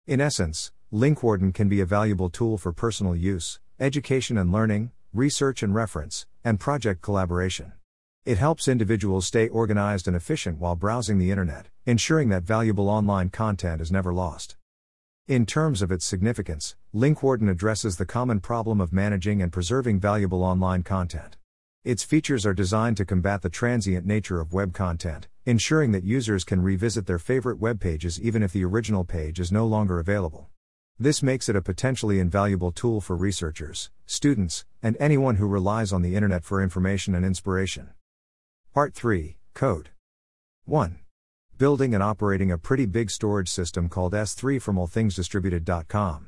[0.08, 5.62] In essence, Linkwarden can be a valuable tool for personal use, education and learning, research
[5.62, 7.74] and reference, and project collaboration.
[8.26, 13.30] It helps individuals stay organized and efficient while browsing the internet, ensuring that valuable online
[13.30, 14.58] content is never lost.
[15.28, 20.44] In terms of its significance, Linkwarden addresses the common problem of managing and preserving valuable
[20.44, 21.38] online content.
[21.86, 26.44] Its features are designed to combat the transient nature of web content, ensuring that users
[26.44, 30.50] can revisit their favorite web pages even if the original page is no longer available.
[31.00, 36.02] This makes it a potentially invaluable tool for researchers, students, and anyone who relies on
[36.02, 37.92] the internet for information and inspiration.
[38.74, 39.92] Part 3 Code
[40.66, 41.00] 1.
[41.58, 46.28] Building and operating a pretty big storage system called S3 from allthingsdistributed.com.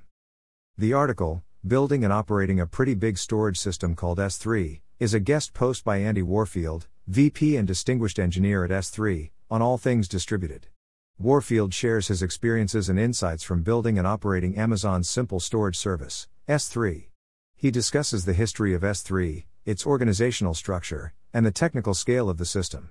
[0.77, 5.53] The article, Building and Operating a Pretty Big Storage System Called S3, is a guest
[5.53, 10.65] post by Andy Warfield, VP and Distinguished Engineer at S3, on All Things Distributed.
[11.19, 17.09] Warfield shares his experiences and insights from building and operating Amazon's simple storage service, S3.
[17.55, 22.45] He discusses the history of S3, its organizational structure, and the technical scale of the
[22.45, 22.89] system.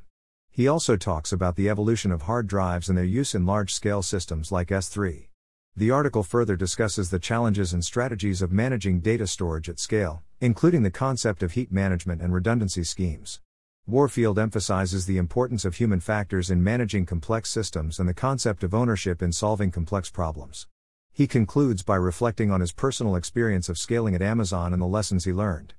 [0.48, 4.02] He also talks about the evolution of hard drives and their use in large scale
[4.02, 5.29] systems like S3.
[5.76, 10.82] The article further discusses the challenges and strategies of managing data storage at scale, including
[10.82, 13.40] the concept of heat management and redundancy schemes.
[13.86, 18.74] Warfield emphasizes the importance of human factors in managing complex systems and the concept of
[18.74, 20.66] ownership in solving complex problems.
[21.12, 25.24] He concludes by reflecting on his personal experience of scaling at Amazon and the lessons
[25.24, 25.74] he learned.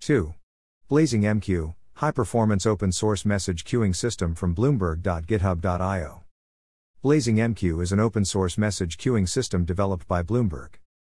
[0.00, 0.34] 2.
[0.88, 6.21] Blazing MQ, high performance open source message queuing system from Bloomberg.github.io.
[7.02, 10.74] Blazing MQ is an open source message queuing system developed by Bloomberg.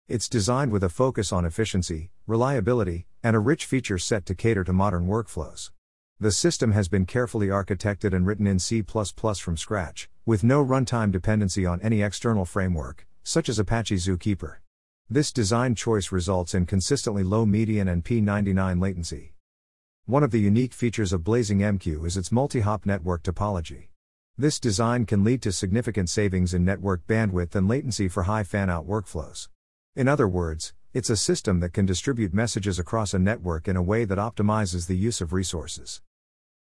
[0.08, 4.64] It's designed with a focus on efficiency, reliability, and a rich feature set to cater
[4.64, 5.72] to modern workflows.
[6.18, 11.12] The system has been carefully architected and written in C from scratch, with no runtime
[11.12, 14.56] dependency on any external framework, such as Apache Zookeeper.
[15.10, 19.34] This design choice results in consistently low median and P99 latency.
[20.06, 23.88] One of the unique features of Blazing MQ is its multi hop network topology.
[24.36, 28.68] This design can lead to significant savings in network bandwidth and latency for high fan
[28.68, 29.48] out workflows.
[29.94, 33.82] In other words, it's a system that can distribute messages across a network in a
[33.82, 36.02] way that optimizes the use of resources.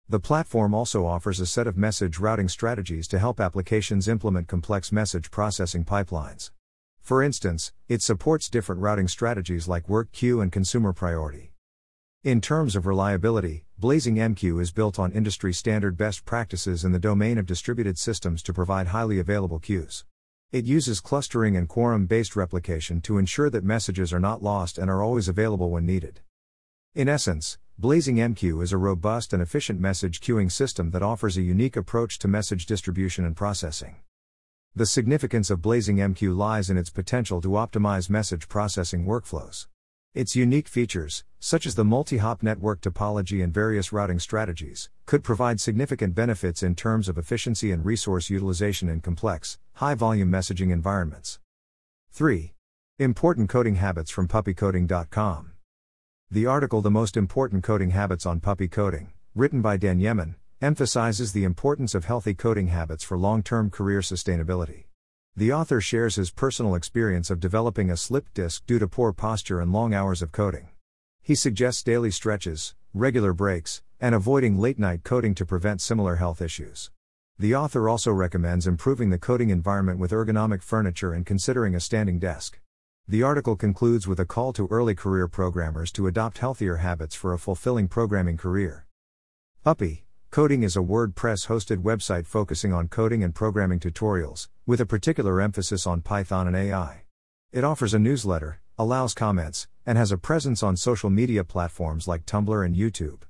[0.08, 4.90] The platform also offers a set of message routing strategies to help applications implement complex
[4.90, 6.50] message processing pipelines.
[7.02, 11.52] For instance, it supports different routing strategies like work queue and consumer priority.
[12.24, 16.98] In terms of reliability, Blazing MQ is built on industry standard best practices in the
[16.98, 20.04] domain of distributed systems to provide highly available queues.
[20.50, 24.90] It uses clustering and quorum based replication to ensure that messages are not lost and
[24.90, 26.18] are always available when needed.
[26.92, 31.42] In essence, Blazing MQ is a robust and efficient message queuing system that offers a
[31.42, 33.94] unique approach to message distribution and processing.
[34.74, 39.68] The significance of Blazing MQ lies in its potential to optimize message processing workflows.
[40.14, 45.22] Its unique features, such as the multi hop network topology and various routing strategies, could
[45.22, 50.72] provide significant benefits in terms of efficiency and resource utilization in complex, high volume messaging
[50.72, 51.38] environments.
[52.10, 52.54] 3.
[52.98, 55.52] Important coding habits from puppycoding.com.
[56.30, 61.32] The article The Most Important Coding Habits on Puppy Coding, written by Dan Yemen, emphasizes
[61.32, 64.87] the importance of healthy coding habits for long term career sustainability.
[65.38, 69.60] The author shares his personal experience of developing a slipped disc due to poor posture
[69.60, 70.70] and long hours of coding.
[71.22, 76.42] He suggests daily stretches, regular breaks, and avoiding late night coding to prevent similar health
[76.42, 76.90] issues.
[77.38, 82.18] The author also recommends improving the coding environment with ergonomic furniture and considering a standing
[82.18, 82.58] desk.
[83.06, 87.32] The article concludes with a call to early career programmers to adopt healthier habits for
[87.32, 88.86] a fulfilling programming career.
[89.62, 94.84] Puppy, Coding is a WordPress hosted website focusing on coding and programming tutorials, with a
[94.84, 97.04] particular emphasis on Python and AI.
[97.50, 102.26] It offers a newsletter, allows comments, and has a presence on social media platforms like
[102.26, 103.22] Tumblr and YouTube.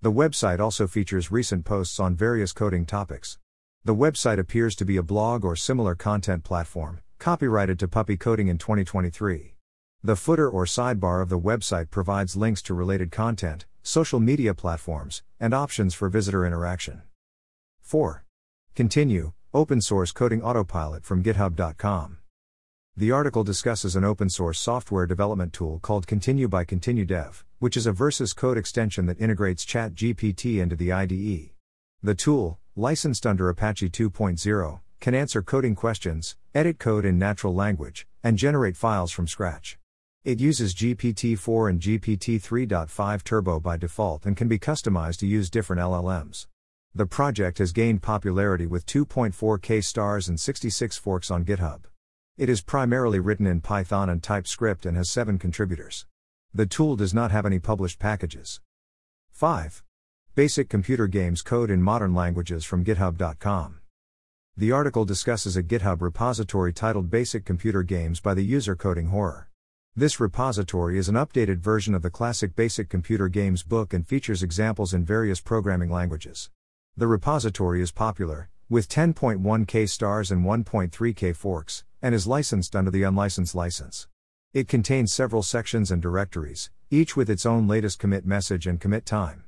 [0.00, 3.36] The website also features recent posts on various coding topics.
[3.84, 8.46] The website appears to be a blog or similar content platform, copyrighted to Puppy Coding
[8.46, 9.56] in 2023.
[10.04, 15.22] The footer or sidebar of the website provides links to related content, social media platforms,
[15.38, 17.02] and options for visitor interaction.
[17.82, 18.24] 4.
[18.74, 22.18] Continue Open Source Coding Autopilot from GitHub.com.
[22.96, 27.76] The article discusses an open source software development tool called Continue by Continue Dev, which
[27.76, 31.50] is a Versus code extension that integrates ChatGPT into the IDE.
[32.02, 38.06] The tool, licensed under Apache 2.0, can answer coding questions, edit code in natural language,
[38.22, 39.78] and generate files from scratch.
[40.24, 45.26] It uses GPT 4 and GPT 3.5 Turbo by default and can be customized to
[45.26, 46.46] use different LLMs.
[46.94, 51.80] The project has gained popularity with 2.4k stars and 66 forks on GitHub.
[52.38, 56.06] It is primarily written in Python and TypeScript and has 7 contributors.
[56.54, 58.62] The tool does not have any published packages.
[59.30, 59.84] 5.
[60.34, 63.80] Basic computer games code in modern languages from GitHub.com.
[64.56, 69.50] The article discusses a GitHub repository titled Basic Computer Games by the user Coding Horror.
[69.96, 74.42] This repository is an updated version of the classic Basic Computer Games book and features
[74.42, 76.50] examples in various programming languages.
[76.96, 83.04] The repository is popular, with 10.1k stars and 1.3k forks, and is licensed under the
[83.04, 84.08] unlicensed license.
[84.52, 89.06] It contains several sections and directories, each with its own latest commit message and commit
[89.06, 89.44] time.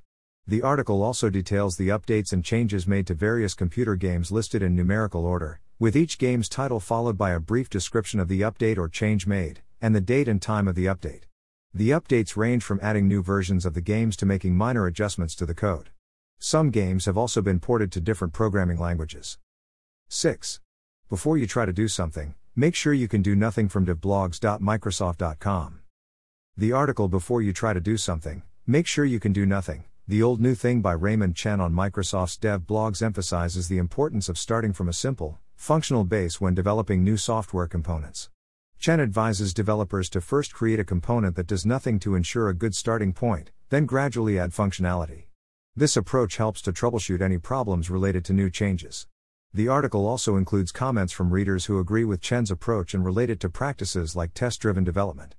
[0.47, 4.77] The article also details the updates and changes made to various computer games listed in
[4.77, 8.89] numerical order, with each game's title followed by a brief description of the update or
[8.89, 11.23] change made and the date and time of the update.
[11.75, 15.47] The updates range from adding new versions of the games to making minor adjustments to
[15.47, 15.91] the code.
[16.39, 19.39] Some games have also been ported to different programming languages.
[20.09, 20.61] 6.
[21.09, 25.81] Before you try to do something, make sure you can do nothing from devblogs.microsoft.com.
[26.57, 30.23] The article Before You Try to Do Something, Make Sure You Can Do Nothing, The
[30.23, 34.73] Old New Thing by Raymond Chen on Microsoft's Dev Blogs emphasizes the importance of starting
[34.73, 38.31] from a simple, functional base when developing new software components.
[38.79, 42.75] Chen advises developers to first create a component that does nothing to ensure a good
[42.75, 45.25] starting point, then gradually add functionality.
[45.75, 49.07] This approach helps to troubleshoot any problems related to new changes.
[49.53, 53.41] The article also includes comments from readers who agree with Chen's approach and relate it
[53.41, 55.35] to practices like test driven development.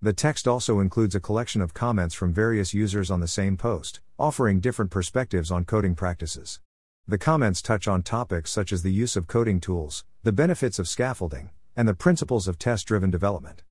[0.00, 4.00] The text also includes a collection of comments from various users on the same post,
[4.18, 6.60] offering different perspectives on coding practices.
[7.06, 10.88] The comments touch on topics such as the use of coding tools, the benefits of
[10.88, 13.62] scaffolding, and the principles of test driven development.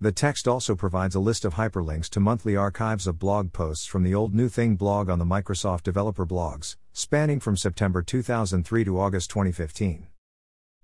[0.00, 4.02] The text also provides a list of hyperlinks to monthly archives of blog posts from
[4.02, 9.00] the Old New Thing blog on the Microsoft Developer Blogs, spanning from September 2003 to
[9.00, 10.08] August 2015.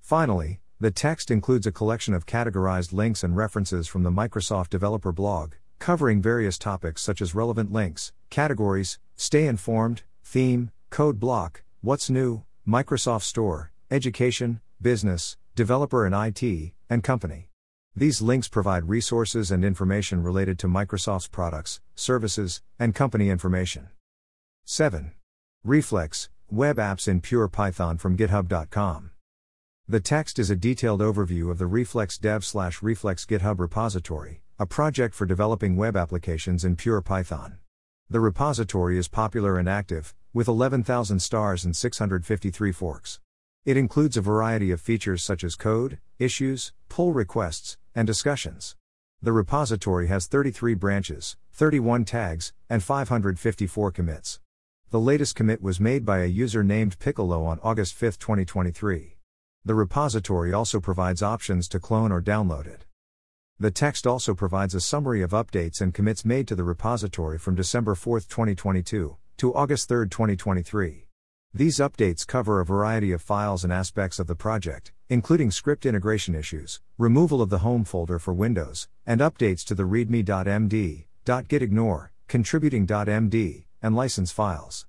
[0.00, 5.12] Finally, the text includes a collection of categorized links and references from the Microsoft Developer
[5.12, 12.08] Blog, covering various topics such as relevant links, categories, stay informed, theme, code block, what's
[12.08, 17.50] new, Microsoft Store, education, business, developer and IT, and company.
[17.94, 23.90] These links provide resources and information related to Microsoft's products, services, and company information.
[24.64, 25.12] 7.
[25.62, 29.10] Reflex Web Apps in Pure Python from GitHub.com.
[29.86, 34.64] The text is a detailed overview of the Reflex dev slash Reflex GitHub repository, a
[34.64, 37.58] project for developing web applications in pure Python.
[38.08, 43.20] The repository is popular and active, with 11,000 stars and 653 forks.
[43.66, 48.74] It includes a variety of features such as code, issues, pull requests, and discussions.
[49.20, 54.40] The repository has 33 branches, 31 tags, and 554 commits.
[54.90, 59.18] The latest commit was made by a user named Piccolo on August 5, 2023.
[59.66, 62.86] The repository also provides options to clone or download it.
[63.58, 67.56] The text also provides a summary of updates and commits made to the repository from
[67.56, 71.09] December 4, 2022, to August 3, 2023.
[71.52, 76.32] These updates cover a variety of files and aspects of the project, including script integration
[76.36, 83.64] issues, removal of the home folder for Windows, and updates to the readme.md, .gitignore, contributing.md,
[83.82, 84.86] and license files.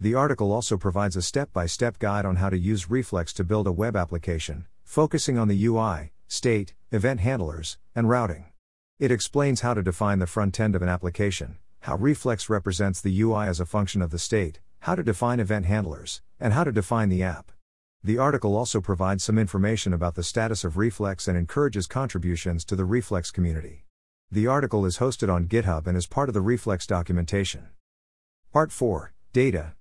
[0.00, 3.44] The article also provides a step by step guide on how to use Reflex to
[3.44, 8.46] build a web application, focusing on the UI, state, event handlers, and routing.
[8.98, 13.20] It explains how to define the front end of an application, how Reflex represents the
[13.20, 16.72] UI as a function of the state, how to define event handlers, and how to
[16.72, 17.52] define the app.
[18.02, 22.74] The article also provides some information about the status of Reflex and encourages contributions to
[22.74, 23.84] the Reflex community.
[24.28, 27.68] The article is hosted on GitHub and is part of the Reflex documentation.
[28.52, 29.74] Part 4 Data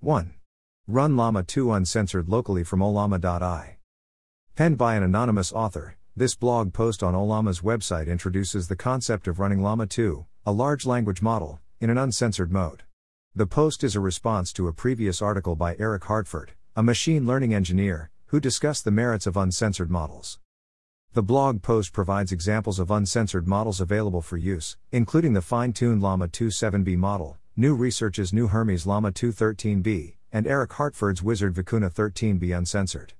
[0.00, 0.34] 1.
[0.88, 3.76] Run Llama 2 uncensored locally from ollama.i.
[4.56, 9.38] Penned by an anonymous author, this blog post on Ollama's website introduces the concept of
[9.38, 12.82] running Llama 2, a large language model, in an uncensored mode.
[13.36, 17.52] The post is a response to a previous article by Eric Hartford, a machine learning
[17.52, 20.38] engineer, who discussed the merits of uncensored models.
[21.14, 26.00] The blog post provides examples of uncensored models available for use, including the fine tuned
[26.00, 31.54] Llama 2 7b model, Nous Research's Nous Hermes Llama 2 13b, and Eric Hartford's Wizard
[31.54, 33.14] Vicuna 13b uncensored.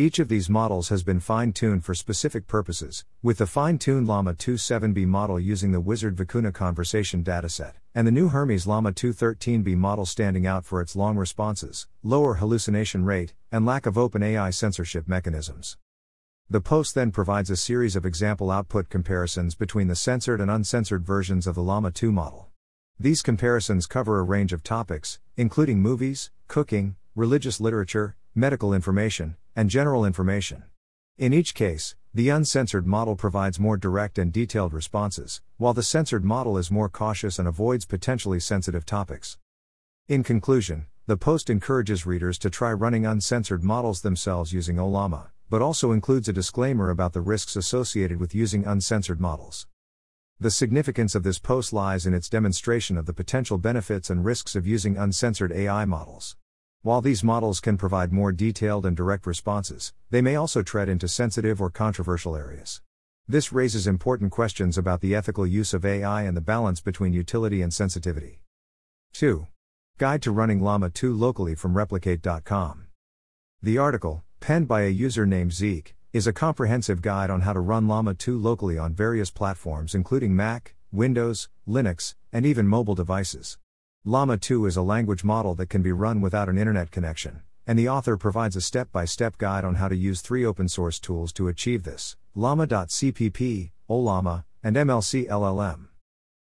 [0.00, 4.06] Each of these models has been fine tuned for specific purposes, with the fine tuned
[4.06, 8.92] Llama 2 7b model using the Wizard Vicuna conversation dataset, and the Nous Hermes Llama
[8.92, 13.96] 2 13b model standing out for its long responses, lower hallucination rate, and lack of
[13.96, 15.76] OpenAI censorship mechanisms.
[16.48, 21.04] The post then provides a series of example output comparisons between the censored and uncensored
[21.04, 22.46] versions of the Llama 2 model.
[23.00, 29.70] These comparisons cover a range of topics, including movies, cooking, religious literature, medical information, and
[29.70, 30.62] general information.
[31.16, 36.24] In each case, the uncensored model provides more direct and detailed responses, while the censored
[36.24, 39.36] model is more cautious and avoids potentially sensitive topics.
[40.06, 45.60] In conclusion, the post encourages readers to try running uncensored models themselves using Ollama, but
[45.60, 49.66] also includes a disclaimer about the risks associated with using uncensored models.
[50.38, 54.54] The significance of this post lies in its demonstration of the potential benefits and risks
[54.54, 56.36] of using uncensored AI models.
[56.82, 61.08] While these models can provide more detailed and direct responses, they may also tread into
[61.08, 62.80] sensitive or controversial areas.
[63.26, 67.62] This raises important questions about the ethical use of AI and the balance between utility
[67.62, 68.42] and sensitivity.
[69.14, 69.48] 2.
[69.98, 72.86] Guide to Running Llama 2 Locally from Replicate.com.
[73.60, 77.60] The article, penned by a user named Zeke, is a comprehensive guide on how to
[77.60, 83.58] run Llama 2 locally on various platforms including Mac, Windows, Linux, and even mobile devices.
[84.08, 87.78] Llama 2 is a language model that can be run without an internet connection, and
[87.78, 90.98] the author provides a step by step guide on how to use three open source
[90.98, 95.88] tools to achieve this Llama.cpp, Ollama, and MLC LLM.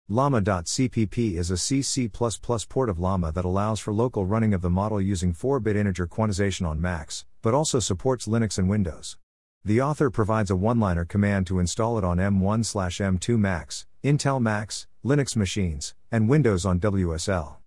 [0.09, 5.01] Llama.cpp is a CC++ port of Llama that allows for local running of the model
[5.01, 9.17] using 4 bit integer quantization on Macs, but also supports Linux and Windows.
[9.65, 14.39] The author provides a one liner command to install it on M1 M2 Macs, Intel
[14.39, 17.57] Macs, Linux machines, and Windows on WSL.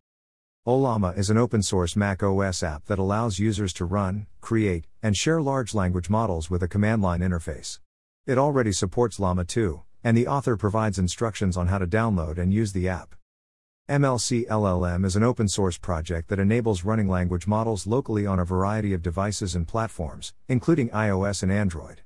[0.66, 5.14] Ollama is an open source Mac OS app that allows users to run, create, and
[5.14, 7.80] share large language models with a command line interface.
[8.26, 12.50] It already supports Llama 2, and the author provides instructions on how to download and
[12.50, 13.14] use the app.
[13.90, 18.46] MLC LLM is an open source project that enables running language models locally on a
[18.46, 22.00] variety of devices and platforms, including iOS and Android.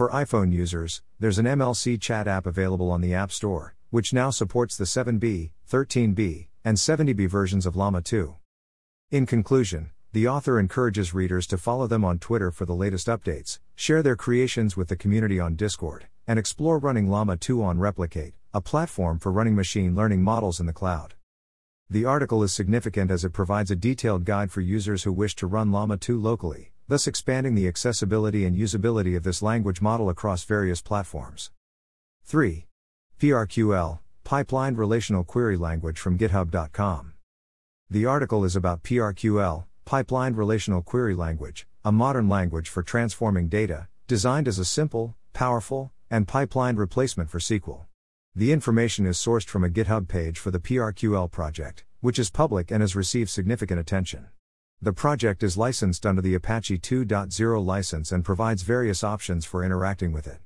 [0.00, 4.30] For iPhone users, there's an MLC chat app available on the App Store, which now
[4.30, 8.34] supports the 7B, 13B, and 70B versions of Llama 2.
[9.10, 13.58] In conclusion, the author encourages readers to follow them on Twitter for the latest updates,
[13.74, 18.32] share their creations with the community on Discord, and explore running Llama 2 on Replicate,
[18.54, 21.12] a platform for running machine learning models in the cloud.
[21.90, 25.46] The article is significant as it provides a detailed guide for users who wish to
[25.46, 30.42] run Llama 2 locally, thus expanding the accessibility and usability of this language model across
[30.42, 31.52] various platforms.
[32.24, 32.66] 3.
[33.20, 37.12] PRQL, Pipelined Relational Query Language from GitHub.com.
[37.88, 43.86] The article is about PRQL, Pipelined Relational Query Language, a modern language for transforming data,
[44.08, 47.86] designed as a simple, powerful, and pipelined replacement for SQL.
[48.34, 52.72] The information is sourced from a GitHub page for the PRQL project, which is public
[52.72, 54.26] and has received significant attention.
[54.82, 60.10] The project is licensed under the Apache 2.0 license and provides various options for interacting
[60.10, 60.38] with it.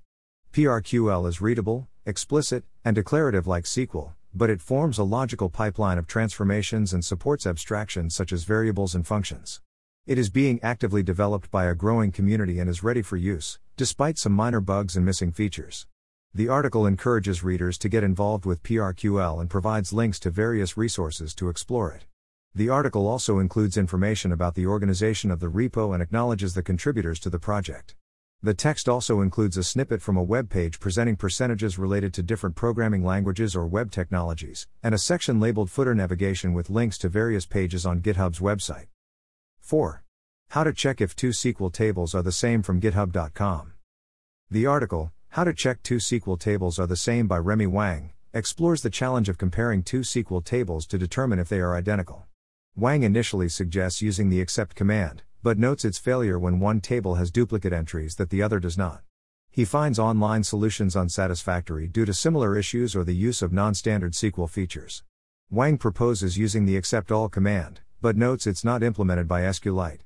[0.52, 6.08] PRQL is readable, explicit, and declarative like SQL, but it forms a logical pipeline of
[6.08, 9.60] transformations and supports abstractions such as variables and functions.
[10.04, 14.18] It is being actively developed by a growing community and is ready for use, despite
[14.18, 15.86] some minor bugs and missing features.
[16.34, 21.36] The article encourages readers to get involved with PRQL and provides links to various resources
[21.36, 22.06] to explore it.
[22.56, 27.18] The article also includes information about the organization of the repo and acknowledges the contributors
[27.20, 27.96] to the project.
[28.44, 32.54] The text also includes a snippet from a web page presenting percentages related to different
[32.54, 37.44] programming languages or web technologies, and a section labeled Footer Navigation with links to various
[37.44, 38.86] pages on GitHub's website.
[39.58, 40.04] 4.
[40.50, 43.72] How to check if two SQL tables are the same from GitHub.com.
[44.48, 48.82] The article, How to check two SQL tables are the same by Remy Wang, explores
[48.82, 52.28] the challenge of comparing two SQL tables to determine if they are identical.
[52.76, 57.30] Wang initially suggests using the except command, but notes its failure when one table has
[57.30, 59.02] duplicate entries that the other does not.
[59.48, 64.14] He finds online solutions unsatisfactory due to similar issues or the use of non standard
[64.14, 65.04] SQL features.
[65.50, 70.00] Wang proposes using the except all command, but notes it's not implemented by SQLite.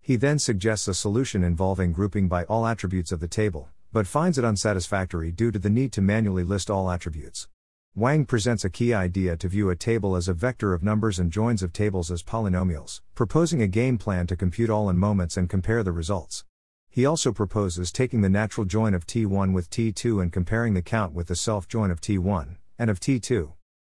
[0.00, 4.38] He then suggests a solution involving grouping by all attributes of the table, but finds
[4.38, 7.48] it unsatisfactory due to the need to manually list all attributes.
[7.96, 11.30] Wang presents a key idea to view a table as a vector of numbers and
[11.30, 15.48] joins of tables as polynomials, proposing a game plan to compute all in moments and
[15.48, 16.44] compare the results.
[16.90, 21.12] He also proposes taking the natural join of T1 with T2 and comparing the count
[21.12, 23.52] with the self join of T1 and of T2.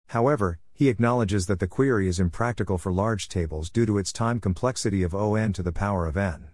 [0.07, 4.39] However, he acknowledges that the query is impractical for large tables due to its time
[4.39, 6.51] complexity of on to the power of n.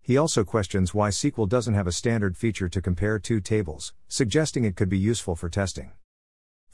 [0.00, 4.64] He also questions why SQL doesn't have a standard feature to compare two tables, suggesting
[4.64, 5.92] it could be useful for testing.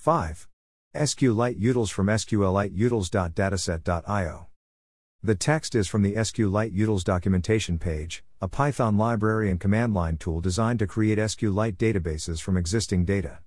[0.03, 0.49] 5.
[0.97, 2.77] SQLite utils from sqlite
[5.23, 10.17] The text is from the SQLite utils documentation page, a Python library and command line
[10.17, 13.39] tool designed to create SQLite databases from existing data.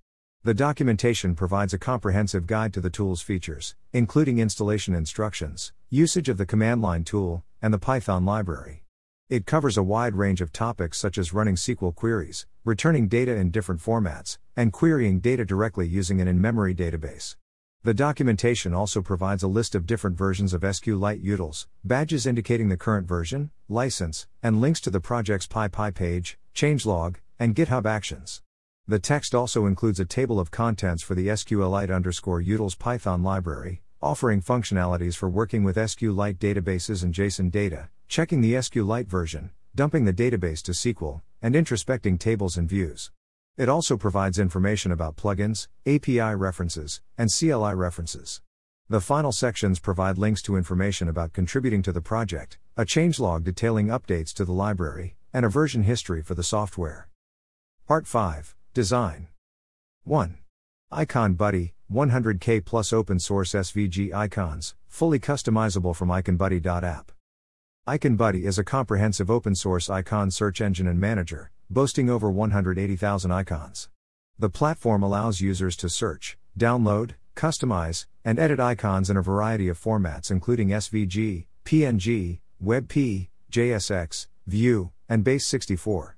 [0.45, 6.37] The documentation provides a comprehensive guide to the tool's features, including installation instructions, usage of
[6.37, 8.84] the command line tool, and the Python library.
[9.27, 13.49] It covers a wide range of topics such as running SQL queries, returning data in
[13.49, 17.35] different formats, and querying data directly using an in memory database.
[17.83, 22.77] The documentation also provides a list of different versions of SQLite utils, badges indicating the
[22.77, 28.43] current version, license, and links to the project's PyPI page, changelog, and GitHub actions.
[28.87, 33.81] The text also includes a table of contents for the SQLite underscore utils Python library,
[34.05, 40.05] offering functionalities for working with SQLite databases and JSON data, checking the SQLite version, dumping
[40.05, 43.09] the database to SQL, and introspecting tables and views.
[43.57, 48.41] It also provides information about plugins, API references, and CLI references.
[48.89, 53.87] The final sections provide links to information about contributing to the project, a changelog detailing
[53.87, 57.09] updates to the library, and a version history for the software.
[57.87, 59.29] Part 5 Design
[60.03, 60.37] 1.
[60.91, 67.11] Icon Buddy 100k plus open source SVG icons, fully customizable from iconbuddy.app.
[67.87, 73.89] IconBuddy is a comprehensive open source icon search engine and manager, boasting over 180,000 icons.
[74.39, 79.79] The platform allows users to search, download, customize, and edit icons in a variety of
[79.79, 86.13] formats including SVG, PNG, WebP, JSX, Vue, and Base64.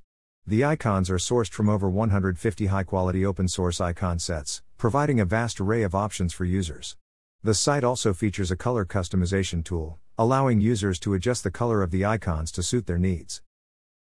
[0.45, 5.25] The icons are sourced from over 150 high quality open source icon sets, providing a
[5.25, 6.95] vast array of options for users.
[7.43, 11.91] The site also features a color customization tool, allowing users to adjust the color of
[11.91, 13.41] the icons to suit their needs.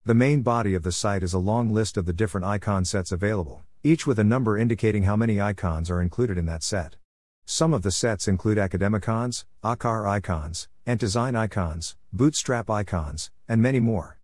[0.05, 3.13] The main body of the site is a long list of the different icon sets
[3.13, 6.97] available, each with a number indicating how many icons are included in that set.
[7.45, 14.18] Some of the sets include Academicons, Akar icons, Antdesign icons, Bootstrap icons, and many more.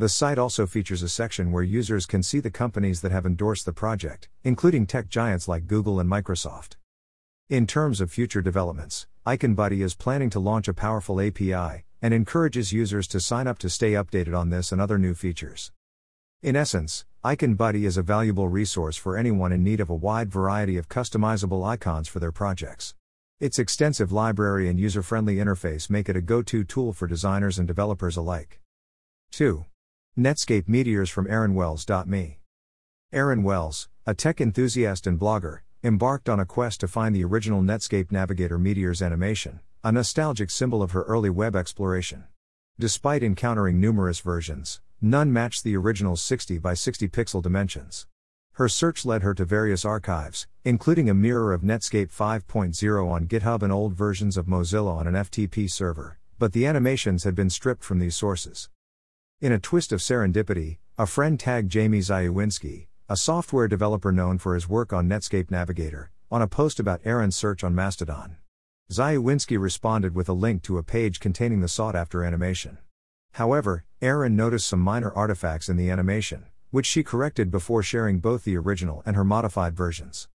[0.00, 3.66] The site also features a section where users can see the companies that have endorsed
[3.66, 6.76] the project, including tech giants like Google and Microsoft.
[7.50, 12.72] In terms of future developments, IconBuddy is planning to launch a powerful API and encourages
[12.72, 15.70] users to sign up to stay updated on this and other new features.
[16.42, 20.78] In essence, IconBuddy is a valuable resource for anyone in need of a wide variety
[20.78, 22.94] of customizable icons for their projects.
[23.38, 27.58] Its extensive library and user friendly interface make it a go to tool for designers
[27.58, 28.60] and developers alike.
[29.32, 29.66] 2.
[30.20, 32.40] Netscape Meteors from Aaron AaronWells.me.
[33.10, 37.62] Aaron Wells, a tech enthusiast and blogger, embarked on a quest to find the original
[37.62, 42.24] Netscape Navigator Meteors animation, a nostalgic symbol of her early web exploration.
[42.78, 48.06] Despite encountering numerous versions, none matched the original's 60 by 60 pixel dimensions.
[48.54, 53.62] Her search led her to various archives, including a mirror of Netscape 5.0 on GitHub
[53.62, 57.82] and old versions of Mozilla on an FTP server, but the animations had been stripped
[57.82, 58.68] from these sources.
[59.42, 64.52] In a twist of serendipity, a friend tagged Jamie Zawinski, a software developer known for
[64.52, 68.36] his work on Netscape Navigator, on a post about Aaron's search on Mastodon.
[68.92, 72.76] Zajewinski responded with a link to a page containing the sought after animation.
[73.32, 78.44] However, Aaron noticed some minor artifacts in the animation, which she corrected before sharing both
[78.44, 80.28] the original and her modified versions.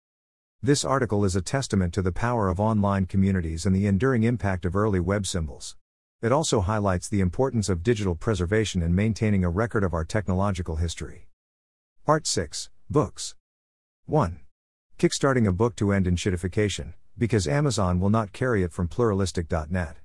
[0.62, 4.64] This article is a testament to the power of online communities and the enduring impact
[4.64, 5.76] of early web symbols.
[6.24, 10.78] It also highlights the importance of digital preservation and maintaining a record of our technological
[10.78, 11.28] history.
[12.06, 13.36] Part 6 Books
[14.06, 14.40] 1.
[14.98, 19.98] Kickstarting a book to end enshittification, because Amazon will not carry it from pluralistic.net.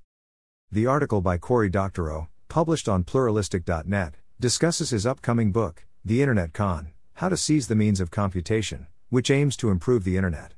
[0.72, 6.88] The article by Cory Doctorow, published on pluralistic.net, discusses his upcoming book, The Internet Con
[7.14, 10.54] How to Seize the Means of Computation, which aims to improve the Internet.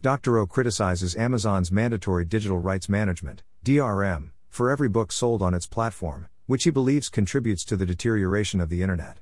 [0.00, 6.28] Doctorow criticizes Amazon's mandatory digital rights management, DRM, for every book sold on its platform,
[6.44, 9.18] which he believes contributes to the deterioration of the Internet.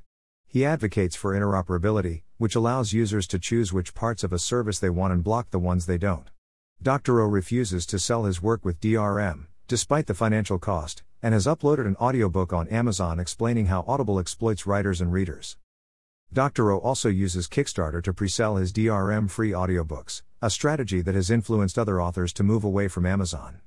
[0.49, 4.91] He advocates for interoperability, which allows users to choose which parts of a service they
[4.91, 6.29] want and block the ones they don't.
[6.83, 11.87] Doctorow refuses to sell his work with DRM, despite the financial cost, and has uploaded
[11.87, 15.57] an audiobook on Amazon explaining how Audible exploits writers and readers.
[16.33, 21.79] Doctorow also uses Kickstarter to pre-sell his DRM free audiobooks, a strategy that has influenced
[21.79, 23.61] other authors to move away from Amazon.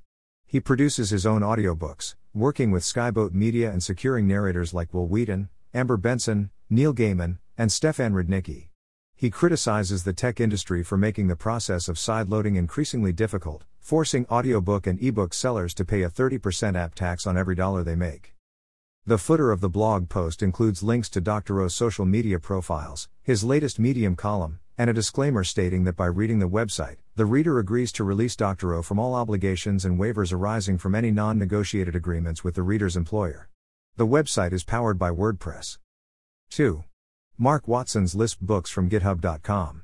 [0.46, 5.48] He produces his own audiobooks, working with Skyboat Media and securing narrators like Wil Wheaton,
[5.72, 8.68] Amber Benson, Neil Gaiman, and Stefan Rudnicki.
[9.16, 14.86] He criticizes the tech industry for making the process of sideloading increasingly difficult, forcing audiobook
[14.86, 18.34] and ebook sellers to pay a 30% app tax on every dollar they make.
[19.06, 21.54] The footer of the blog post includes links to Dr.
[21.54, 26.38] Doctorow's social media profiles, his latest Medium column, and a disclaimer stating that by reading
[26.38, 30.96] the website, the reader agrees to release Doctorow from all obligations and waivers arising from
[30.96, 33.48] any non negotiated agreements with the reader's employer.
[33.96, 35.78] The website is powered by WordPress.
[36.50, 36.82] 2.
[37.38, 39.82] Mark Watson's Lisp Books from GitHub.com.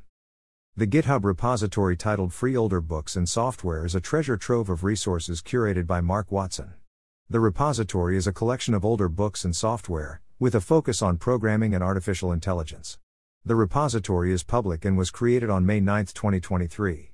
[0.77, 5.41] The GitHub repository titled Free Older Books and Software is a treasure trove of resources
[5.41, 6.73] curated by Mark Watson.
[7.29, 11.77] The repository is a collection of older books and software, with a focus on programming
[11.77, 12.99] and artificial intelligence.
[13.45, 17.10] The repository is public and was created on May 9, 2023.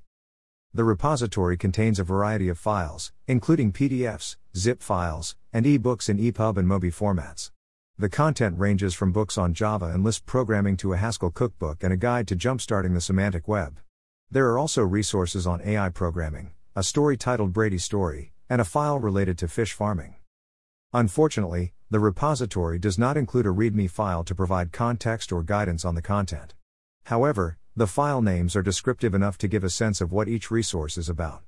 [0.73, 6.57] The repository contains a variety of files, including PDFs, zip files, and ebooks in EPUB
[6.57, 7.51] and MOBI formats.
[7.97, 11.91] The content ranges from books on Java and Lisp programming to a Haskell cookbook and
[11.91, 13.79] a guide to jumpstarting the semantic web.
[14.29, 18.99] There are also resources on AI programming, a story titled Brady Story, and a file
[18.99, 20.15] related to fish farming.
[20.93, 25.95] Unfortunately, the repository does not include a README file to provide context or guidance on
[25.95, 26.53] the content.
[27.05, 30.97] However, the file names are descriptive enough to give a sense of what each resource
[30.97, 31.43] is about.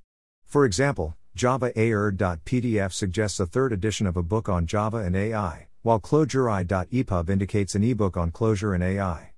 [0.45, 5.69] For example, Java AR.pdf suggests a third edition of a book on Java and AI,
[5.82, 9.34] while ClojureI.epub indicates an ebook on Clojure and AI.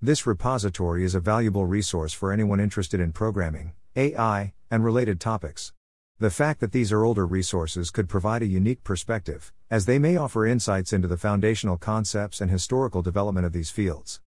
[0.00, 5.74] This repository is a valuable resource for anyone interested in programming, AI, and related topics.
[6.20, 10.16] The fact that these are older resources could provide a unique perspective, as they may
[10.16, 14.22] offer insights into the foundational concepts and historical development of these fields.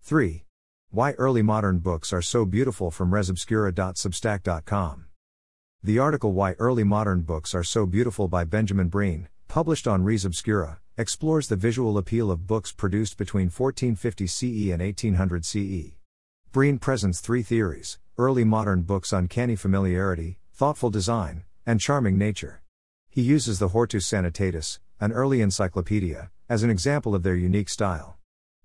[0.00, 0.44] 3.
[0.94, 5.06] Why Early Modern Books Are So Beautiful from ResObscura.substack.com.
[5.82, 10.24] The article Why Early Modern Books Are So Beautiful by Benjamin Breen, published on Res
[10.24, 15.96] Obscura, explores the visual appeal of books produced between 1450 CE and 1800 CE.
[16.52, 22.62] Breen presents three theories early modern books' uncanny familiarity, thoughtful design, and charming nature.
[23.10, 28.16] He uses the Hortus Sanitatis, an early encyclopedia, as an example of their unique style.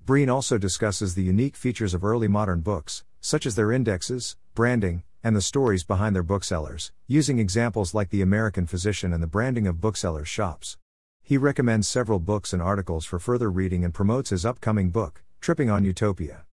[0.05, 5.03] Breen also discusses the unique features of early modern books, such as their indexes, branding,
[5.23, 9.67] and the stories behind their booksellers, using examples like the American Physician and the branding
[9.67, 10.77] of booksellers' shops.
[11.21, 15.69] He recommends several books and articles for further reading and promotes his upcoming book, Tripping
[15.69, 16.45] on Utopia.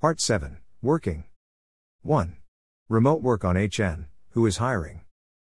[0.00, 1.24] Part 7 Working
[2.02, 2.36] 1.
[2.88, 4.06] Remote work on HN.
[4.30, 5.00] Who is hiring?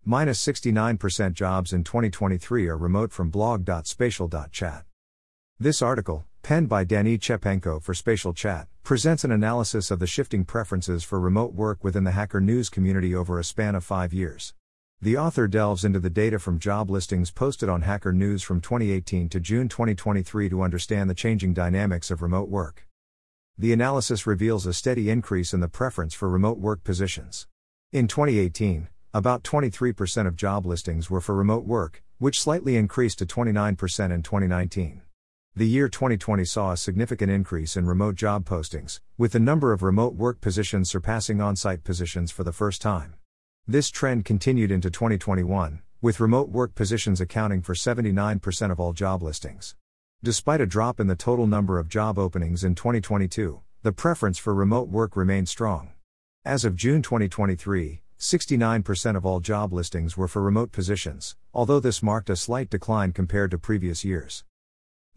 [0.05, 4.85] Minus 69% jobs in 2023 are remote from blog.spatial.chat.
[5.59, 10.45] This article, penned by Danny Chepenko for Spatial Chat, presents an analysis of the shifting
[10.45, 14.55] preferences for remote work within the Hacker News community over a span of five years.
[15.03, 19.29] The author delves into the data from job listings posted on Hacker News from 2018
[19.31, 22.87] to June 2023 to understand the changing dynamics of remote work.
[23.59, 27.49] The analysis reveals a steady increase in the preference for remote work positions.
[27.91, 33.27] In 2018, about 23% of job listings were for remote work, which slightly increased to
[33.27, 35.03] 29% in 2019.
[35.59, 39.83] The year 2020 saw a significant increase in remote job postings, with the number of
[39.83, 43.15] remote work positions surpassing on site positions for the first time.
[43.67, 49.23] This trend continued into 2021, with remote work positions accounting for 79% of all job
[49.23, 49.75] listings.
[50.23, 54.53] Despite a drop in the total number of job openings in 2022, the preference for
[54.53, 55.95] remote work remained strong.
[56.45, 62.03] As of June 2023, 69% of all job listings were for remote positions, although this
[62.03, 64.45] marked a slight decline compared to previous years.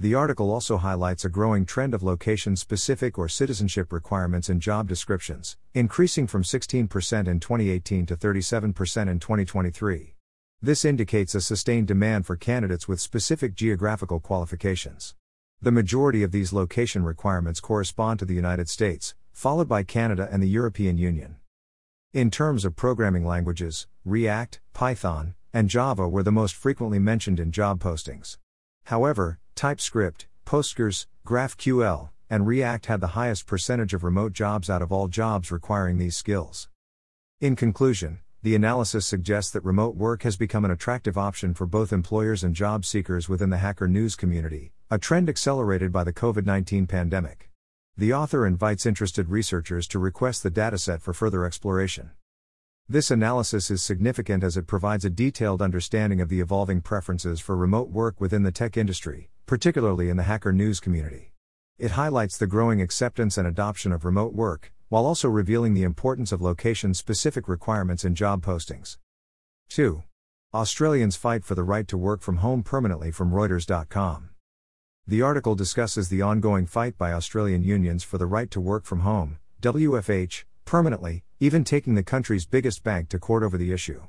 [0.02, 4.88] The article also highlights a growing trend of location specific or citizenship requirements in job
[4.88, 6.84] descriptions, increasing from 16%
[7.28, 8.64] in 2018 to 37%
[9.10, 10.16] in 2023.
[10.62, 15.16] This indicates a sustained demand for candidates with specific geographical qualifications.
[15.62, 20.42] The majority of these location requirements correspond to the United States, followed by Canada and
[20.42, 21.36] the European Union.
[22.14, 27.52] In terms of programming languages, React, Python, and Java were the most frequently mentioned in
[27.52, 28.38] job postings.
[28.86, 34.90] However, TypeScript, Postgres, GraphQL, and React had the highest percentage of remote jobs out of
[34.90, 36.70] all jobs requiring these skills.
[37.42, 41.92] In conclusion, the analysis suggests that remote work has become an attractive option for both
[41.92, 46.46] employers and job seekers within the hacker news community, a trend accelerated by the COVID
[46.46, 47.50] 19 pandemic.
[47.98, 52.12] The author invites interested researchers to request the dataset for further exploration.
[52.92, 57.56] This analysis is significant as it provides a detailed understanding of the evolving preferences for
[57.56, 61.34] remote work within the tech industry, particularly in the hacker news community.
[61.78, 66.32] It highlights the growing acceptance and adoption of remote work, while also revealing the importance
[66.32, 68.98] of location specific requirements in job postings.
[69.70, 70.02] 2.
[70.52, 74.32] Australians fight for the right to work from home permanently from Reuters.com.
[75.06, 79.02] The article discusses the ongoing fight by Australian unions for the right to work from
[79.02, 84.02] home, WFH, permanently, even taking the country's biggest bank to court over the issue.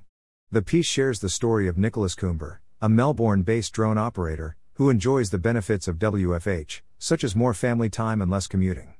[0.50, 5.30] The piece shares the story of Nicholas Coomber, a Melbourne based drone operator, who enjoys
[5.30, 8.94] the benefits of WFH, such as more family time and less commuting.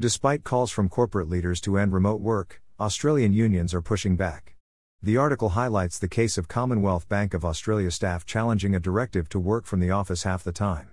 [0.00, 4.56] Despite calls from corporate leaders to end remote work, Australian unions are pushing back.
[5.02, 9.38] The article highlights the case of Commonwealth Bank of Australia staff challenging a directive to
[9.38, 10.88] work from the office half the time.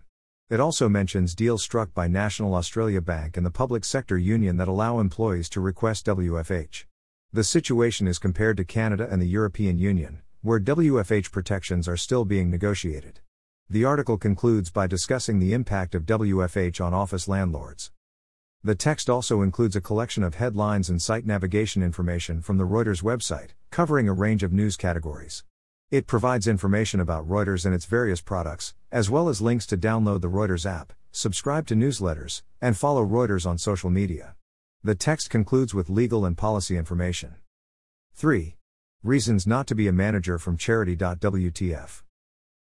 [0.52, 4.68] It also mentions deals struck by National Australia Bank and the Public Sector Union that
[4.68, 6.84] allow employees to request WFH.
[7.32, 12.26] The situation is compared to Canada and the European Union, where WFH protections are still
[12.26, 13.22] being negotiated.
[13.70, 17.94] The article concludes by discussing the impact of WFH on office landlords.
[18.62, 23.02] The text also includes a collection of headlines and site navigation information from the Reuters
[23.02, 25.46] website, covering a range of news categories.
[25.92, 30.22] It provides information about Reuters and its various products, as well as links to download
[30.22, 34.36] the Reuters app, subscribe to newsletters, and follow Reuters on social media.
[34.86, 37.36] The text concludes with legal and policy information.
[38.14, 38.56] 3.
[39.04, 42.04] Reasons not to be a manager from charity.wtf.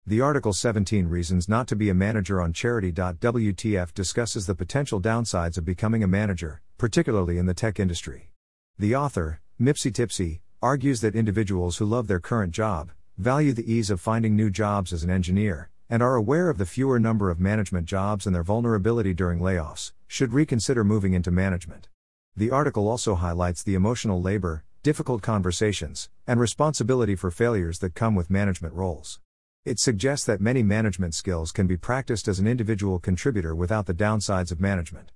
[0.07, 5.59] The Article 17 Reasons Not to Be a Manager on Charity.wtf discusses the potential downsides
[5.59, 8.31] of becoming a manager, particularly in the tech industry.
[8.79, 13.89] The author, Mipsy Tipsy, argues that individuals who love their current job, value the ease
[13.89, 17.39] of finding new jobs as an engineer, and are aware of the fewer number of
[17.39, 21.89] management jobs and their vulnerability during layoffs, should reconsider moving into management.
[22.35, 28.15] The article also highlights the emotional labor, difficult conversations, and responsibility for failures that come
[28.15, 29.19] with management roles.
[29.63, 33.93] It suggests that many management skills can be practiced as an individual contributor without the
[33.93, 35.11] downsides of management.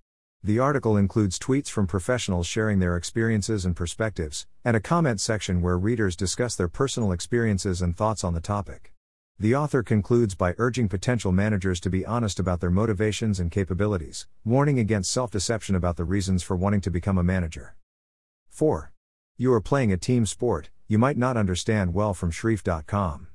[0.45, 5.59] The article includes tweets from professionals sharing their experiences and perspectives, and a comment section
[5.59, 8.93] where readers discuss their personal experiences and thoughts on the topic.
[9.39, 14.27] The author concludes by urging potential managers to be honest about their motivations and capabilities,
[14.43, 17.75] warning against self deception about the reasons for wanting to become a manager.
[18.49, 18.91] 4.
[19.37, 23.29] You are playing a team sport, you might not understand well from Shrieff.com.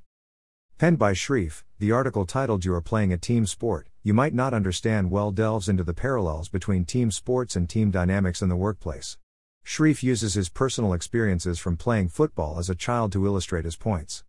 [0.80, 4.54] Penned by Shrieff, the article titled You Are Playing a Team Sport, You Might Not
[4.54, 9.18] Understand Well delves into the parallels between team sports and team dynamics in the workplace.
[9.62, 14.24] Shrieff uses his personal experiences from playing football as a child to illustrate his points.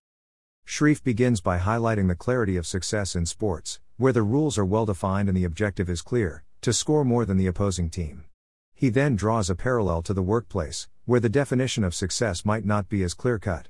[0.65, 4.85] Shrieff begins by highlighting the clarity of success in sports, where the rules are well
[4.85, 8.25] defined and the objective is clear to score more than the opposing team.
[8.73, 12.89] He then draws a parallel to the workplace, where the definition of success might not
[12.89, 13.69] be as clear cut.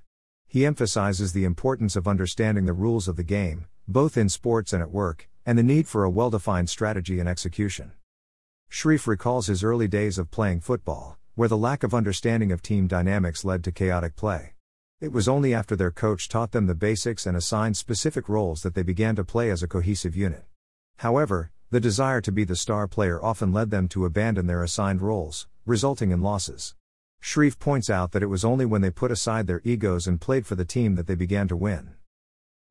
[0.51, 4.83] He emphasizes the importance of understanding the rules of the game, both in sports and
[4.83, 7.93] at work, and the need for a well defined strategy and execution.
[8.67, 12.87] Shrieff recalls his early days of playing football, where the lack of understanding of team
[12.87, 14.55] dynamics led to chaotic play.
[14.99, 18.75] It was only after their coach taught them the basics and assigned specific roles that
[18.75, 20.43] they began to play as a cohesive unit.
[20.97, 25.01] However, the desire to be the star player often led them to abandon their assigned
[25.01, 26.75] roles, resulting in losses.
[27.21, 30.45] Shrieff points out that it was only when they put aside their egos and played
[30.47, 31.91] for the team that they began to win.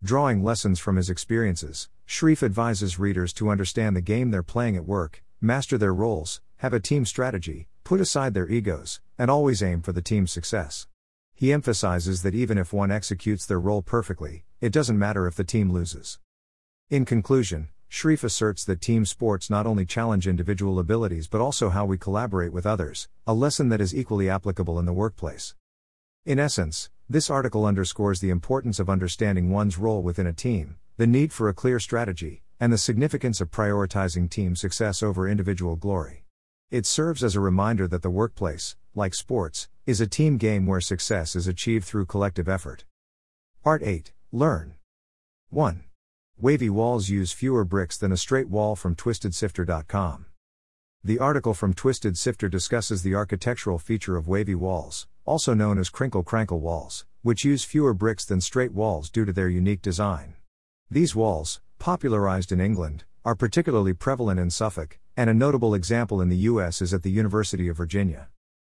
[0.03, 4.87] Drawing lessons from his experiences, Shrieff advises readers to understand the game they're playing at
[4.87, 9.83] work, master their roles, have a team strategy, put aside their egos, and always aim
[9.83, 10.89] for the team's success.
[11.35, 15.45] He emphasizes that even if one executes their role perfectly, it doesn't matter if the
[15.45, 16.19] team loses.
[16.91, 21.85] In conclusion, Shrieff asserts that team sports not only challenge individual abilities but also how
[21.85, 25.57] we collaborate with others, a lesson that is equally applicable in the workplace.
[26.25, 31.07] In essence, this article underscores the importance of understanding one's role within a team, the
[31.07, 36.25] need for a clear strategy, and the significance of prioritizing team success over individual glory.
[36.71, 40.81] It serves as a reminder that the workplace, like sports, is a team game where
[40.81, 42.85] success is achieved through collective effort.
[43.65, 44.77] Part 8 Learn
[45.49, 45.90] 1.
[46.43, 50.25] Wavy walls use fewer bricks than a straight wall from twistedsifter.com.
[51.05, 55.91] The article from Twisted Sifter discusses the architectural feature of wavy walls, also known as
[55.91, 60.33] crinkle crankle walls, which use fewer bricks than straight walls due to their unique design.
[60.91, 66.31] These walls, popularized in England, are particularly prevalent in Suffolk, and a notable example in
[66.31, 68.29] the US is at the University of Virginia.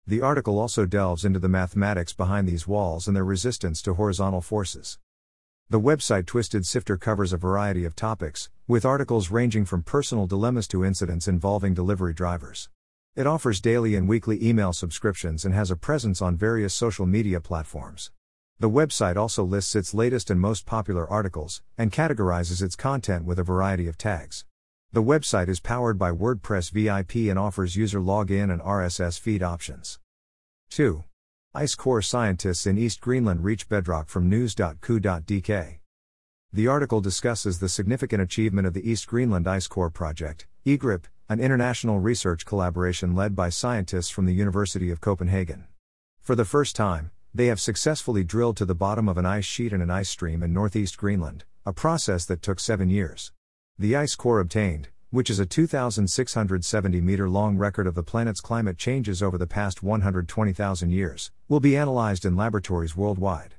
[0.07, 4.41] The article also delves into the mathematics behind these walls and their resistance to horizontal
[4.41, 4.99] forces.
[5.71, 10.66] The website Twisted Sifter covers a variety of topics, with articles ranging from personal dilemmas
[10.69, 12.71] to incidents involving delivery drivers.
[13.14, 17.39] It offers daily and weekly email subscriptions and has a presence on various social media
[17.39, 18.11] platforms.
[18.59, 23.39] The website also lists its latest and most popular articles, and categorizes its content with
[23.39, 24.47] a variety of tags.
[24.93, 29.99] The website is powered by WordPress VIP and offers user login and RSS feed options.
[30.71, 31.05] 2.
[31.55, 35.79] Ice core scientists in East Greenland reach bedrock from news.ku.dk.
[36.53, 41.41] The article discusses the significant achievement of the East Greenland Ice Core Project, EGRIP, an
[41.41, 45.65] international research collaboration led by scientists from the University of Copenhagen.
[46.21, 49.73] For the first time, they have successfully drilled to the bottom of an ice sheet
[49.73, 53.33] and an ice stream in northeast Greenland, a process that took seven years.
[53.79, 58.77] The ice core obtained, which is a 2,670 meter long record of the planet's climate
[58.77, 63.55] changes over the past 120,000 years, will be analyzed in laboratories worldwide.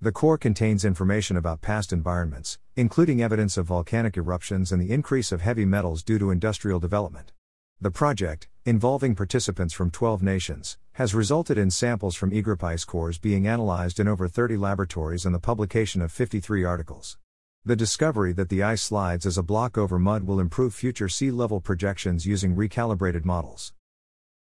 [0.00, 5.32] The core contains information about past environments, including evidence of volcanic eruptions and the increase
[5.32, 7.32] of heavy metals due to industrial development.
[7.80, 13.18] The project, involving participants from 12 nations, has resulted in samples from EGRIP ice cores
[13.18, 17.16] being analyzed in over 30 laboratories and the publication of 53 articles.
[17.64, 21.30] The discovery that the ice slides as a block over mud will improve future sea
[21.30, 23.72] level projections using recalibrated models.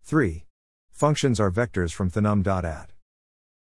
[0.03, 0.45] 3.
[0.89, 2.93] Functions are vectors from thenumb.at.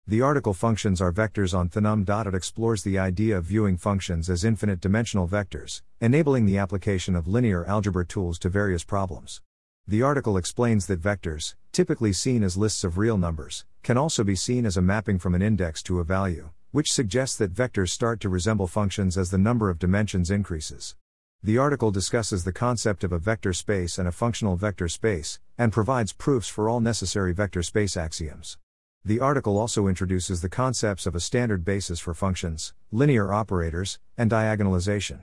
[0.05, 4.79] The article Functions are vectors on thenumb.at explores the idea of viewing functions as infinite
[4.79, 9.41] dimensional vectors, enabling the application of linear algebra tools to various problems.
[9.87, 14.35] The article explains that vectors, typically seen as lists of real numbers, can also be
[14.35, 18.19] seen as a mapping from an index to a value which suggests that vectors start
[18.19, 20.95] to resemble functions as the number of dimensions increases.
[21.41, 25.73] The article discusses the concept of a vector space and a functional vector space, and
[25.73, 28.59] provides proofs for all necessary vector space axioms.
[29.03, 34.29] The article also introduces the concepts of a standard basis for functions, linear operators, and
[34.29, 35.21] diagonalization.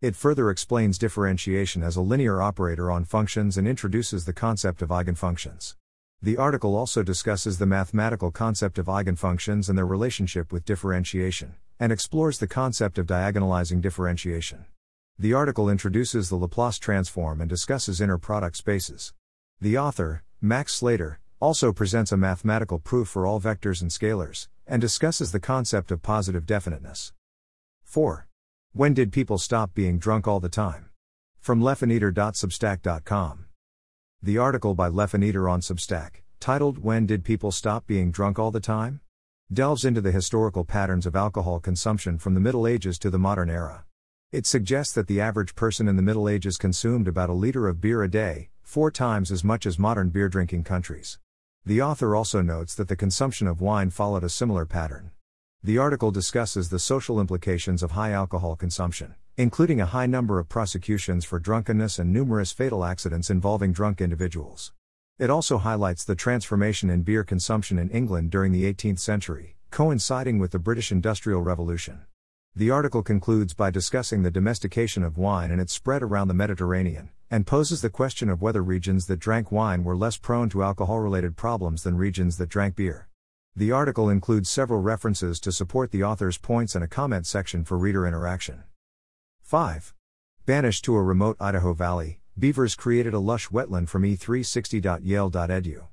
[0.00, 4.90] It further explains differentiation as a linear operator on functions and introduces the concept of
[4.90, 5.74] eigenfunctions.
[6.24, 11.90] The article also discusses the mathematical concept of eigenfunctions and their relationship with differentiation, and
[11.90, 14.66] explores the concept of diagonalizing differentiation.
[15.18, 19.12] The article introduces the Laplace transform and discusses inner product spaces.
[19.60, 24.80] The author, Max Slater, also presents a mathematical proof for all vectors and scalars, and
[24.80, 27.12] discusses the concept of positive definiteness.
[27.82, 28.28] 4.
[28.72, 30.90] When did people stop being drunk all the time?
[31.40, 33.46] From leffaneater.substack.com.
[34.24, 38.60] The article by Leffaneater on Substack, titled When Did People Stop Being Drunk All the
[38.60, 39.00] Time?
[39.52, 43.50] delves into the historical patterns of alcohol consumption from the Middle Ages to the modern
[43.50, 43.84] era.
[44.30, 47.80] It suggests that the average person in the Middle Ages consumed about a liter of
[47.80, 51.18] beer a day, four times as much as modern beer drinking countries.
[51.66, 55.10] The author also notes that the consumption of wine followed a similar pattern.
[55.64, 60.48] The article discusses the social implications of high alcohol consumption including a high number of
[60.48, 64.72] prosecutions for drunkenness and numerous fatal accidents involving drunk individuals.
[65.18, 70.38] It also highlights the transformation in beer consumption in England during the 18th century, coinciding
[70.38, 72.02] with the British Industrial Revolution.
[72.54, 77.08] The article concludes by discussing the domestication of wine and its spread around the Mediterranean,
[77.30, 81.00] and poses the question of whether regions that drank wine were less prone to alcohol
[81.00, 83.08] related problems than regions that drank beer.
[83.56, 87.78] The article includes several references to support the author's points and a comment section for
[87.78, 88.64] reader interaction.
[89.52, 89.92] 5.
[90.46, 95.88] Banished to a remote Idaho valley, beavers created a lush wetland from e360.yale.edu.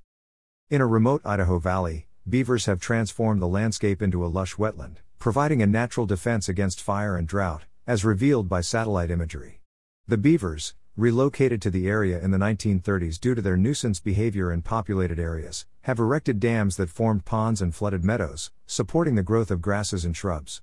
[0.70, 5.62] In a remote Idaho valley, beavers have transformed the landscape into a lush wetland, providing
[5.62, 9.60] a natural defense against fire and drought, as revealed by satellite imagery.
[10.08, 14.62] The beavers, relocated to the area in the 1930s due to their nuisance behavior in
[14.62, 19.62] populated areas, have erected dams that formed ponds and flooded meadows, supporting the growth of
[19.62, 20.62] grasses and shrubs.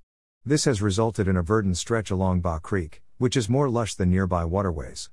[0.48, 4.10] This has resulted in a verdant stretch along Baugh Creek, which is more lush than
[4.10, 5.10] nearby waterways.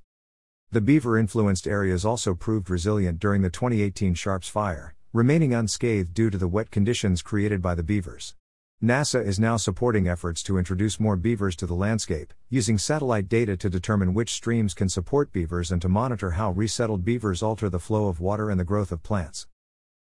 [0.70, 6.30] The beaver influenced areas also proved resilient during the 2018 Sharps fire, remaining unscathed due
[6.30, 8.36] to the wet conditions created by the beavers.
[8.80, 13.56] NASA is now supporting efforts to introduce more beavers to the landscape, using satellite data
[13.56, 17.80] to determine which streams can support beavers and to monitor how resettled beavers alter the
[17.80, 19.48] flow of water and the growth of plants.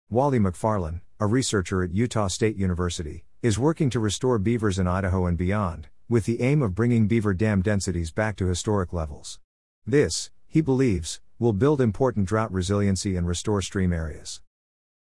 [0.07, 5.25] Wally McFarlane, a researcher at Utah State University, is working to restore beavers in Idaho
[5.25, 9.39] and beyond, with the aim of bringing beaver dam densities back to historic levels.
[9.85, 14.41] This, he believes, will build important drought resiliency and restore stream areas.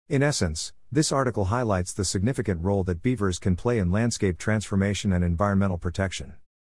[0.10, 5.14] In essence, this article highlights the significant role that beavers can play in landscape transformation
[5.14, 6.34] and environmental protection.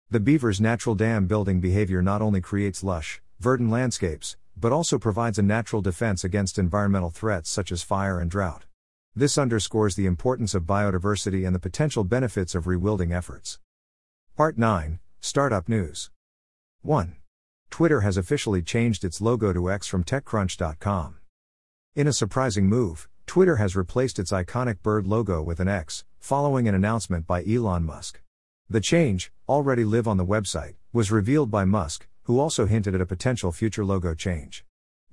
[0.09, 5.39] The beaver's natural dam building behavior not only creates lush, verdant landscapes, but also provides
[5.39, 8.65] a natural defense against environmental threats such as fire and drought.
[9.15, 13.59] This underscores the importance of biodiversity and the potential benefits of rewilding efforts.
[14.35, 16.09] Part 9 Startup News
[16.81, 17.17] 1.
[17.69, 21.17] Twitter has officially changed its logo to X from TechCrunch.com.
[21.95, 26.67] In a surprising move, Twitter has replaced its iconic bird logo with an X, following
[26.67, 28.19] an announcement by Elon Musk.
[28.67, 33.01] The change, already live on the website, was revealed by Musk, who also hinted at
[33.01, 34.65] a potential future logo change.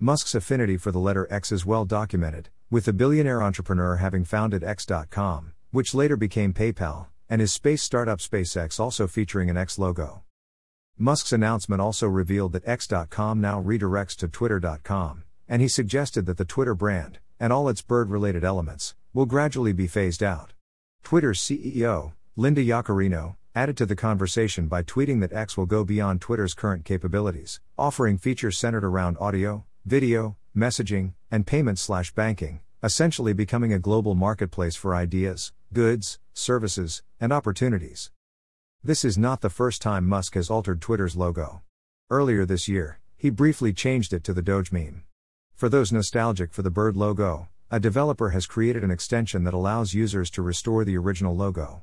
[0.03, 4.65] Musk's affinity for the letter X is well documented, with the billionaire entrepreneur having founded
[4.65, 10.23] X.com, which later became PayPal, and his space startup SpaceX also featuring an X logo.
[10.97, 16.47] Musk's announcement also revealed that X.com now redirects to Twitter.com, and he suggested that the
[16.47, 20.55] Twitter brand, and all its bird related elements, will gradually be phased out.
[21.05, 26.23] Twitter's CEO, Linda Yaccarino, added to the conversation by tweeting that X will go beyond
[26.23, 33.33] Twitter's current capabilities, offering features centered around audio, video, messaging, and payment slash banking, essentially
[33.33, 38.11] becoming a global marketplace for ideas, goods, services, and opportunities.
[38.83, 41.63] This is not the first time Musk has altered Twitter's logo.
[42.11, 45.05] Earlier this year, he briefly changed it to the Doge meme.
[45.55, 49.95] For those nostalgic for the bird logo, a developer has created an extension that allows
[49.95, 51.83] users to restore the original logo.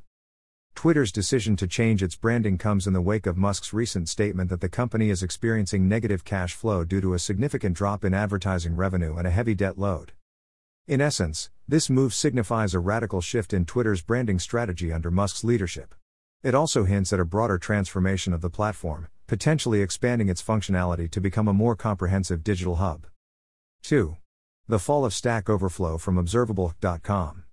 [0.77, 4.61] Twitter's decision to change its branding comes in the wake of Musk's recent statement that
[4.61, 9.15] the company is experiencing negative cash flow due to a significant drop in advertising revenue
[9.15, 10.11] and a heavy debt load.
[10.87, 15.95] In essence, this move signifies a radical shift in Twitter's branding strategy under Musk's leadership.
[16.43, 21.19] It also hints at a broader transformation of the platform, potentially expanding its functionality to
[21.19, 23.07] become a more comprehensive digital hub.
[23.81, 24.15] 2.
[24.67, 27.45] The fall of Stack Overflow from Observable.com.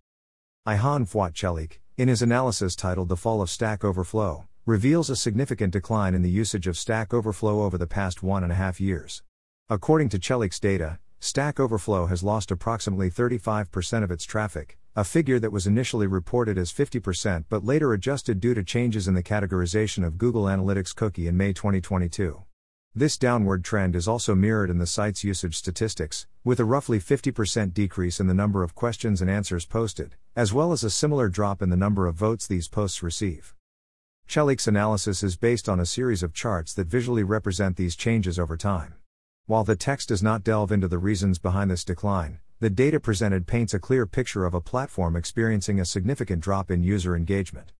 [0.67, 5.73] Ayhan Fuat Çelik, in his analysis titled The Fall of Stack Overflow, reveals a significant
[5.73, 9.23] decline in the usage of Stack Overflow over the past one and a half years.
[9.71, 15.39] According to Çelik's data, Stack Overflow has lost approximately 35% of its traffic, a figure
[15.39, 20.05] that was initially reported as 50% but later adjusted due to changes in the categorization
[20.05, 22.43] of Google Analytics cookie in May 2022.
[22.97, 27.75] This downward trend is also mirrored in the site's usage statistics, with a roughly 50%
[27.75, 31.61] decrease in the number of questions and answers posted, as well as a similar drop
[31.61, 33.53] in the number of votes these posts receive.
[34.29, 38.57] Çelik's analysis is based on a series of charts that visually represent these changes over
[38.57, 38.95] time.
[39.47, 43.49] While the text does not delve into the reasons behind this decline, the data presented
[43.49, 47.73] paints a clear picture of a platform experiencing a significant drop in user engagement.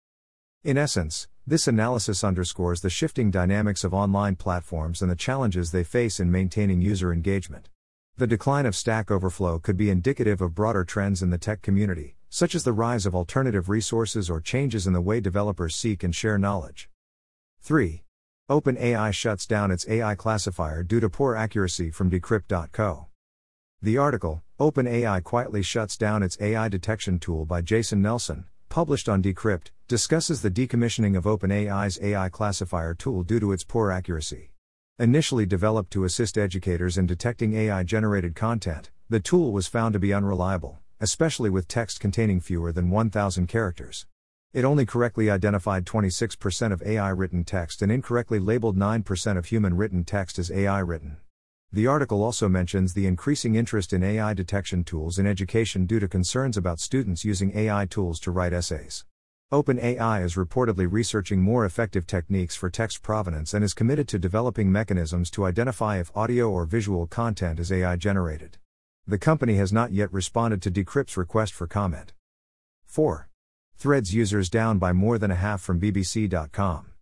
[0.65, 5.85] In essence, this analysis underscores the shifting dynamics of online platforms and the challenges they
[5.85, 7.69] face in maintaining user engagement.
[8.17, 12.17] The decline of Stack Overflow could be indicative of broader trends in the tech community,
[12.31, 16.15] such as the rise of alternative resources or changes in the way developers seek and
[16.15, 16.89] share knowledge.
[17.61, 18.03] 3.
[18.49, 23.09] OpenAI shuts down its AI classifier due to poor accuracy from Decrypt.co.
[23.83, 29.23] The article, OpenAI quietly shuts down its AI detection tool by Jason Nelson, published on
[29.23, 34.51] Decrypt, discusses the decommissioning of OpenAI's AI classifier tool due to its poor accuracy.
[34.99, 39.99] Initially developed to assist educators in detecting AI generated content, the tool was found to
[39.99, 44.07] be unreliable, especially with text containing fewer than 1,000 characters.
[44.55, 49.77] It only correctly identified 26% of AI written text and incorrectly labeled 9% of human
[49.77, 51.19] written text as AI written.
[51.71, 56.09] The article also mentions the increasing interest in AI detection tools in education due to
[56.09, 59.05] concerns about students using AI tools to write essays.
[59.53, 64.73] OpenAI is reportedly researching more effective techniques for text provenance and is committed to developing
[64.73, 68.57] mechanisms to identify if audio or visual content is AI generated.
[69.07, 72.15] The company has not yet responded to Decrypt's request for comment.
[72.87, 73.29] 4.
[73.77, 76.93] Threads users down by more than a half from BBC.com.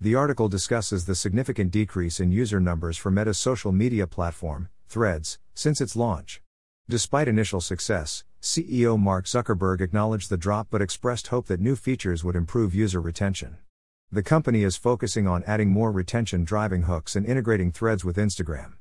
[0.00, 5.38] The article discusses the significant decrease in user numbers for Meta's social media platform, Threads,
[5.52, 6.40] since its launch.
[6.88, 12.22] Despite initial success, CEO Mark Zuckerberg acknowledged the drop but expressed hope that new features
[12.22, 13.56] would improve user retention.
[14.12, 18.74] The company is focusing on adding more retention driving hooks and integrating threads with Instagram.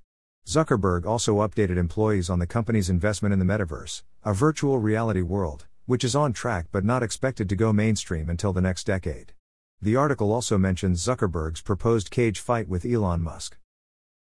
[0.45, 5.66] Zuckerberg also updated employees on the company's investment in the metaverse, a virtual reality world,
[5.88, 9.34] which is on track but not expected to go mainstream until the next decade.
[9.82, 13.57] The article also mentions Zuckerberg's proposed cage fight with Elon Musk.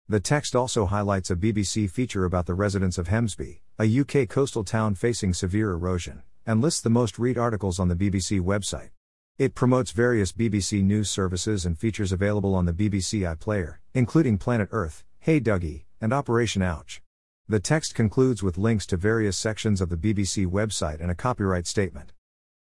[0.09, 4.65] The text also highlights a BBC feature about the residents of Hemsby, a UK coastal
[4.65, 8.89] town facing severe erosion, and lists the most read articles on the BBC website.
[9.37, 14.67] It promotes various BBC news services and features available on the BBC iPlayer, including Planet
[14.73, 17.01] Earth, Hey Duggee, and Operation Ouch.
[17.47, 21.65] The text concludes with links to various sections of the BBC website and a copyright
[21.65, 22.11] statement.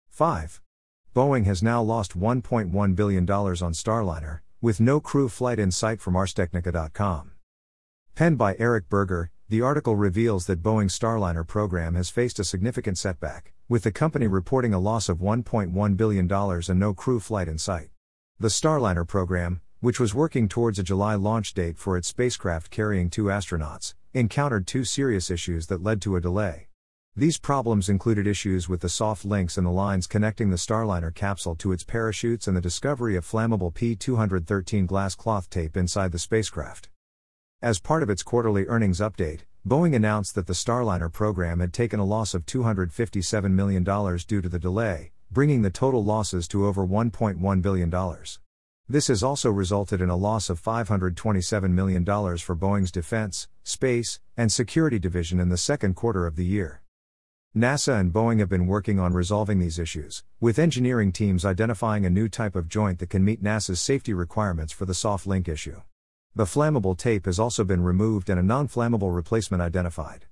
[0.09, 0.63] 5.
[1.15, 6.15] Boeing has now lost $1.1 billion on Starliner, with no crew flight in sight from
[6.15, 7.33] ArsTechnica.com.
[8.15, 12.99] Penned by Eric Berger, the article reveals that Boeing's Starliner program has faced a significant
[12.99, 17.59] setback, with the company reporting a loss of $1.1 billion and no crew flight in
[17.59, 17.89] sight.
[18.41, 23.11] The Starliner program, which was working towards a July launch date for its spacecraft carrying
[23.11, 26.68] two astronauts, encountered two serious issues that led to a delay.
[27.19, 31.57] These problems included issues with the soft links and the lines connecting the Starliner capsule
[31.57, 36.21] to its parachutes and the discovery of flammable P 213 glass cloth tape inside the
[36.21, 36.91] spacecraft.
[37.61, 41.99] As part of its quarterly earnings update, Boeing announced that the Starliner program had taken
[41.99, 46.87] a loss of $257 million due to the delay, bringing the total losses to over
[46.87, 47.91] $1.1 billion.
[48.89, 54.53] This has also resulted in a loss of $527 million for Boeing's defense, space, and
[54.53, 56.81] security division in the second quarter of the year.
[57.59, 62.11] NASA and Boeing have been working on resolving these issues, with engineering teams identifying a
[62.11, 65.83] new type of joint that can meet NASA's safety requirements for the soft link issue.
[66.37, 70.27] The flammable tape has also been removed and a non flammable replacement identified.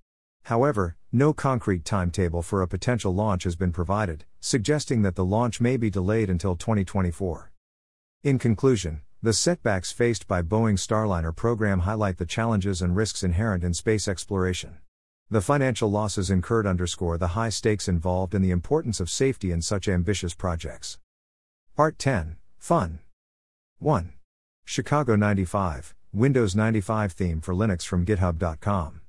[0.44, 5.60] However, no concrete timetable for a potential launch has been provided, suggesting that the launch
[5.60, 7.50] may be delayed until 2024.
[8.22, 13.64] In conclusion, the setbacks faced by Boeing's Starliner program highlight the challenges and risks inherent
[13.64, 14.78] in space exploration.
[15.28, 19.60] The financial losses incurred underscore the high stakes involved and the importance of safety in
[19.60, 21.00] such ambitious projects.
[21.74, 23.00] Part 10 Fun
[23.80, 24.12] 1.
[24.64, 29.00] Chicago 95, Windows 95 theme for Linux from GitHub.com.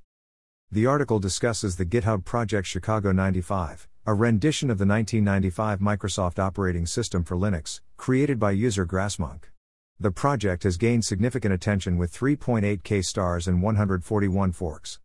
[0.72, 6.84] The article discusses the GitHub Project Chicago 95, a rendition of the 1995 Microsoft operating
[6.84, 9.44] system for Linux, created by user grassmunk.
[10.00, 14.98] The project has gained significant attention with 3.8k stars and 141 forks.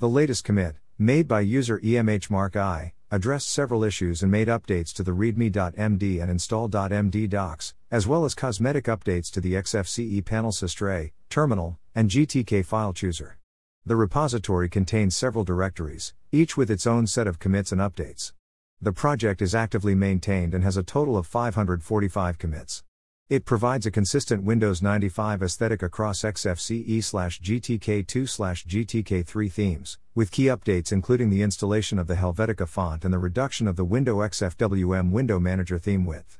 [0.00, 4.92] The latest commit, made by user EMH Mark I, addressed several issues and made updates
[4.92, 10.52] to the readme.md and install.md docs, as well as cosmetic updates to the XFCE panel
[10.52, 13.38] systray, terminal, and GTK file chooser.
[13.84, 18.32] The repository contains several directories, each with its own set of commits and updates.
[18.80, 22.84] The project is actively maintained and has a total of 545 commits.
[23.30, 30.92] It provides a consistent Windows 95 aesthetic across XFCE GTK2 GTK3 themes, with key updates
[30.92, 35.38] including the installation of the Helvetica font and the reduction of the Window XFWM window
[35.38, 36.38] manager theme width.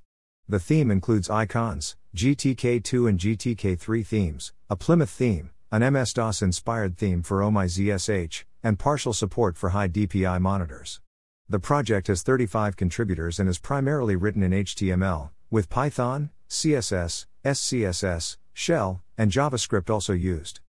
[0.48, 6.96] The theme includes icons, GTK2 and GTK3 themes, a Plymouth theme, an MS DOS inspired
[6.96, 11.02] theme for OMI ZSH, and partial support for high DPI monitors.
[11.50, 18.36] The project has 35 contributors and is primarily written in HTML, with Python, CSS, SCSS,
[18.52, 20.60] Shell, and JavaScript also used.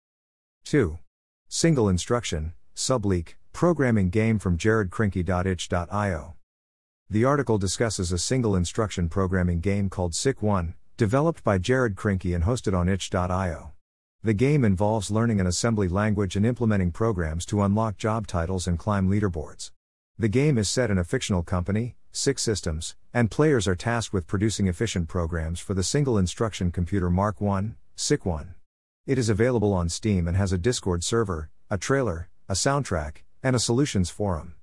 [0.66, 1.00] 2.
[1.48, 6.36] Single instruction, subleq, programming game from jaredkrinke.itch.io.
[7.10, 12.44] The article discusses a single instruction programming game called SIC-1, developed by Jared Krinke and
[12.44, 13.72] hosted on itch.io.
[14.22, 18.78] The game involves learning an assembly language and implementing programs to unlock job titles and
[18.78, 19.72] climb leaderboards.
[20.18, 24.28] The game is set in a fictional company, SIC Systems, and players are tasked with
[24.28, 28.56] producing efficient programs for the single instruction computer Mark I, SIC-1.
[29.06, 33.56] It is available on Steam and has a Discord server, a trailer, a soundtrack, and
[33.56, 34.56] a solutions forum.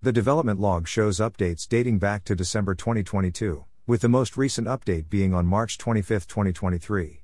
[0.00, 5.08] The development log shows updates dating back to December 2022, with the most recent update
[5.08, 7.20] being on March 25, 2023.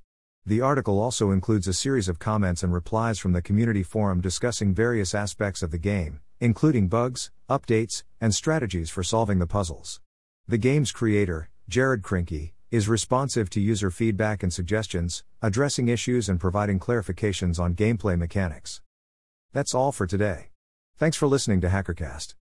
[0.46, 4.74] The article also includes a series of comments and replies from the community forum discussing
[4.74, 10.00] various aspects of the game, including bugs, updates, and strategies for solving the puzzles.
[10.48, 16.38] The game's creator, Jared Krinke, is responsive to user feedback and suggestions, addressing issues and
[16.38, 18.80] providing clarifications on gameplay mechanics.
[19.52, 20.50] That's all for today.
[20.96, 22.34] Thanks for listening to Hackercast.